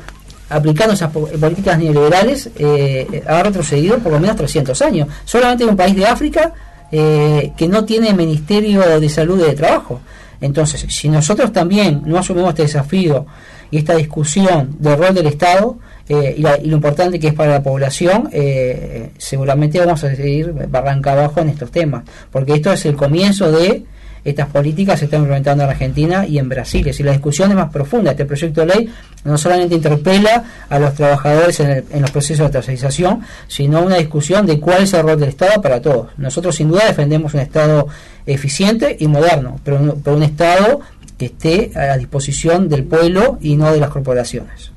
aplicando 0.49 0.93
esas 0.93 1.11
políticas 1.11 1.77
neoliberales 1.77 2.49
eh, 2.57 3.23
ha 3.27 3.43
retrocedido 3.43 3.97
por 3.99 4.13
lo 4.13 4.19
menos 4.19 4.35
300 4.37 4.81
años. 4.81 5.07
Solamente 5.25 5.63
en 5.63 5.71
un 5.71 5.77
país 5.77 5.95
de 5.95 6.05
África 6.05 6.53
eh, 6.91 7.51
que 7.57 7.67
no 7.67 7.83
tiene 7.83 8.13
Ministerio 8.13 8.99
de 8.99 9.09
Salud 9.09 9.39
y 9.39 9.43
de 9.43 9.55
Trabajo. 9.55 9.99
Entonces, 10.39 10.85
si 10.89 11.09
nosotros 11.09 11.51
también 11.51 12.03
no 12.05 12.17
asumimos 12.19 12.49
este 12.49 12.63
desafío 12.63 13.25
y 13.71 13.77
esta 13.77 13.95
discusión 13.95 14.75
del 14.79 14.97
rol 14.97 15.13
del 15.13 15.27
Estado 15.27 15.77
eh, 16.09 16.35
y, 16.37 16.41
lo 16.41 16.75
importante 16.75 17.19
que 17.19 17.27
es 17.27 17.33
para 17.33 17.51
la 17.53 17.63
población, 17.63 18.29
eh, 18.31 19.11
seguramente 19.17 19.79
vamos 19.79 20.03
a 20.03 20.15
seguir 20.15 20.53
barranca 20.69 21.11
abajo 21.11 21.41
en 21.41 21.49
estos 21.49 21.71
temas, 21.71 22.03
porque 22.31 22.53
esto 22.53 22.71
es 22.71 22.85
el 22.85 22.95
comienzo 22.95 23.51
de 23.51 23.83
estas 24.27 24.49
políticas 24.49 24.99
se 24.99 25.05
están 25.05 25.21
implementando 25.21 25.63
en 25.63 25.69
Argentina 25.69 26.27
y 26.27 26.37
en 26.37 26.49
Brasil. 26.49 26.85
Es 26.85 26.99
la 26.99 27.13
discusión 27.13 27.49
es 27.49 27.55
más 27.55 27.71
profunda. 27.71 28.11
Este 28.11 28.25
proyecto 28.25 28.59
de 28.59 28.67
ley 28.67 28.89
no 29.23 29.37
solamente 29.37 29.75
interpela 29.75 30.43
a 30.69 30.79
los 30.79 30.93
trabajadores 30.95 31.61
en, 31.61 32.01
los 32.01 32.11
procesos 32.11 32.47
de 32.47 32.51
tercerización, 32.51 33.21
sino 33.47 33.81
una 33.81 33.95
discusión 33.95 34.45
de 34.45 34.59
cuál 34.59 34.83
es 34.83 34.93
el 34.93 35.03
rol 35.03 35.17
del 35.17 35.29
Estado 35.29 35.61
para 35.61 35.81
todos. 35.81 36.07
Nosotros 36.17 36.57
sin 36.57 36.67
duda 36.67 36.87
defendemos 36.87 37.35
un 37.35 37.39
Estado 37.39 37.87
eficiente 38.25 38.97
y 38.99 39.07
moderno, 39.07 39.61
pero 39.63 39.77
un, 39.77 40.03
un 40.05 40.23
Estado 40.23 40.81
que 41.17 41.27
esté 41.27 41.71
a 41.75 41.85
la 41.85 41.97
disposición 41.97 42.67
del 42.67 42.83
pueblo 42.83 43.37
y 43.39 43.55
no 43.55 43.71
de 43.71 43.79
las 43.79 43.89
corporaciones. 43.89 44.71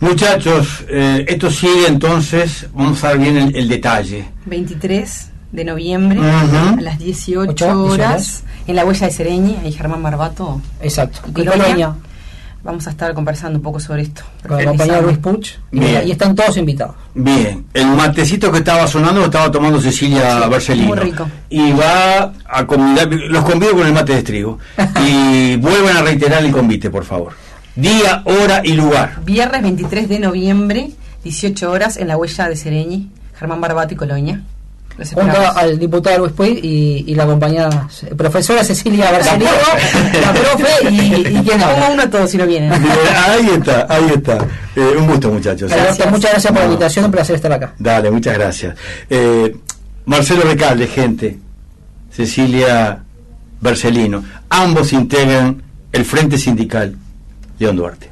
Muchachos, 0.00 0.84
eh, 0.88 1.24
esto 1.28 1.50
sigue 1.50 1.86
entonces, 1.86 2.66
vamos 2.72 3.04
a 3.04 3.10
ver 3.10 3.18
bien 3.18 3.36
el, 3.36 3.56
el 3.56 3.68
detalle. 3.68 4.24
23 4.46 5.30
de 5.52 5.64
noviembre 5.64 6.20
a 6.20 6.76
las 6.80 6.98
18 6.98 7.84
horas 7.84 8.44
en 8.66 8.76
la 8.76 8.84
huella 8.84 9.06
de 9.06 9.12
Sereñi, 9.12 9.56
ahí 9.62 9.72
Germán 9.72 10.00
Marbato. 10.02 10.60
Exacto. 10.80 11.20
Y 11.28 11.44
Colonia. 11.44 11.94
Vamos 12.62 12.86
a 12.86 12.90
estar 12.90 13.14
conversando 13.14 13.58
un 13.58 13.62
poco 13.62 13.80
sobre 13.80 14.02
esto. 14.02 14.20
Con 14.46 14.60
el 14.60 14.66
compañero 14.66 15.00
Luis 15.00 15.16
Puch. 15.16 15.52
Y, 15.72 16.10
están 16.10 16.34
todos 16.34 16.58
invitados. 16.58 16.94
Bien. 17.14 17.64
El 17.72 17.86
matecito 17.86 18.52
que 18.52 18.58
estaba 18.58 18.86
sonando 18.86 19.20
lo 19.20 19.26
estaba 19.26 19.50
tomando 19.50 19.80
Cecilia 19.80 20.46
Barcelino. 20.46 20.88
Muy 20.88 20.98
rico. 20.98 21.26
Y 21.48 21.72
va 21.72 22.34
a 22.46 22.66
convidar, 22.66 23.08
los 23.10 23.44
convido 23.44 23.72
con 23.72 23.86
el 23.86 23.94
mate 23.94 24.14
de 24.14 24.22
trigo. 24.22 24.58
y 25.06 25.56
vuelven 25.56 25.96
a 25.96 26.02
reiterar 26.02 26.44
el 26.44 26.52
convite, 26.52 26.90
por 26.90 27.04
favor. 27.04 27.32
Día, 27.76 28.22
hora 28.24 28.62
y 28.64 28.72
lugar. 28.72 29.20
Viernes 29.24 29.62
23 29.62 30.08
de 30.08 30.18
noviembre, 30.18 30.90
18 31.24 31.70
horas, 31.70 31.96
en 31.96 32.08
la 32.08 32.16
huella 32.16 32.48
de 32.48 32.56
Sereñi, 32.56 33.10
Germán 33.34 33.60
Barbato 33.60 33.94
y 33.94 33.96
Colonia 33.96 34.42
junto 35.14 35.38
al 35.56 35.78
diputado 35.78 36.18
Luis 36.18 36.32
Puig 36.32 36.60
y, 36.62 37.14
la 37.14 37.26
compañera 37.26 37.88
profesora 38.16 38.64
Cecilia 38.64 39.10
Barcelino, 39.10 39.50
la 40.20 40.32
profe 40.40 40.90
y, 40.90 41.14
y 41.14 41.42
quien 41.42 41.62
habla. 41.62 41.90
uno 41.92 42.02
a 42.02 42.10
todos 42.10 42.30
si 42.30 42.36
no 42.36 42.46
vienen. 42.46 42.72
ahí 42.72 43.50
está, 43.56 43.86
ahí 43.88 44.12
está. 44.14 44.38
Eh, 44.76 44.94
un 44.98 45.06
gusto, 45.06 45.30
muchachos. 45.30 45.70
Muchas 46.10 46.30
gracias 46.30 46.52
por 46.52 46.60
la 46.60 46.64
invitación, 46.66 47.04
un 47.06 47.10
placer 47.10 47.36
estar 47.36 47.52
acá. 47.52 47.74
Dale, 47.78 48.10
muchas 48.10 48.34
gracias. 48.34 48.76
Eh, 49.08 49.56
Marcelo 50.06 50.42
Recalde, 50.42 50.86
gente. 50.86 51.38
Cecilia 52.10 53.02
Bercelino. 53.60 54.24
Ambos 54.48 54.92
integran 54.92 55.62
el 55.92 56.04
Frente 56.04 56.38
Sindical 56.38 56.96
León 57.60 57.76
Duarte. 57.76 58.09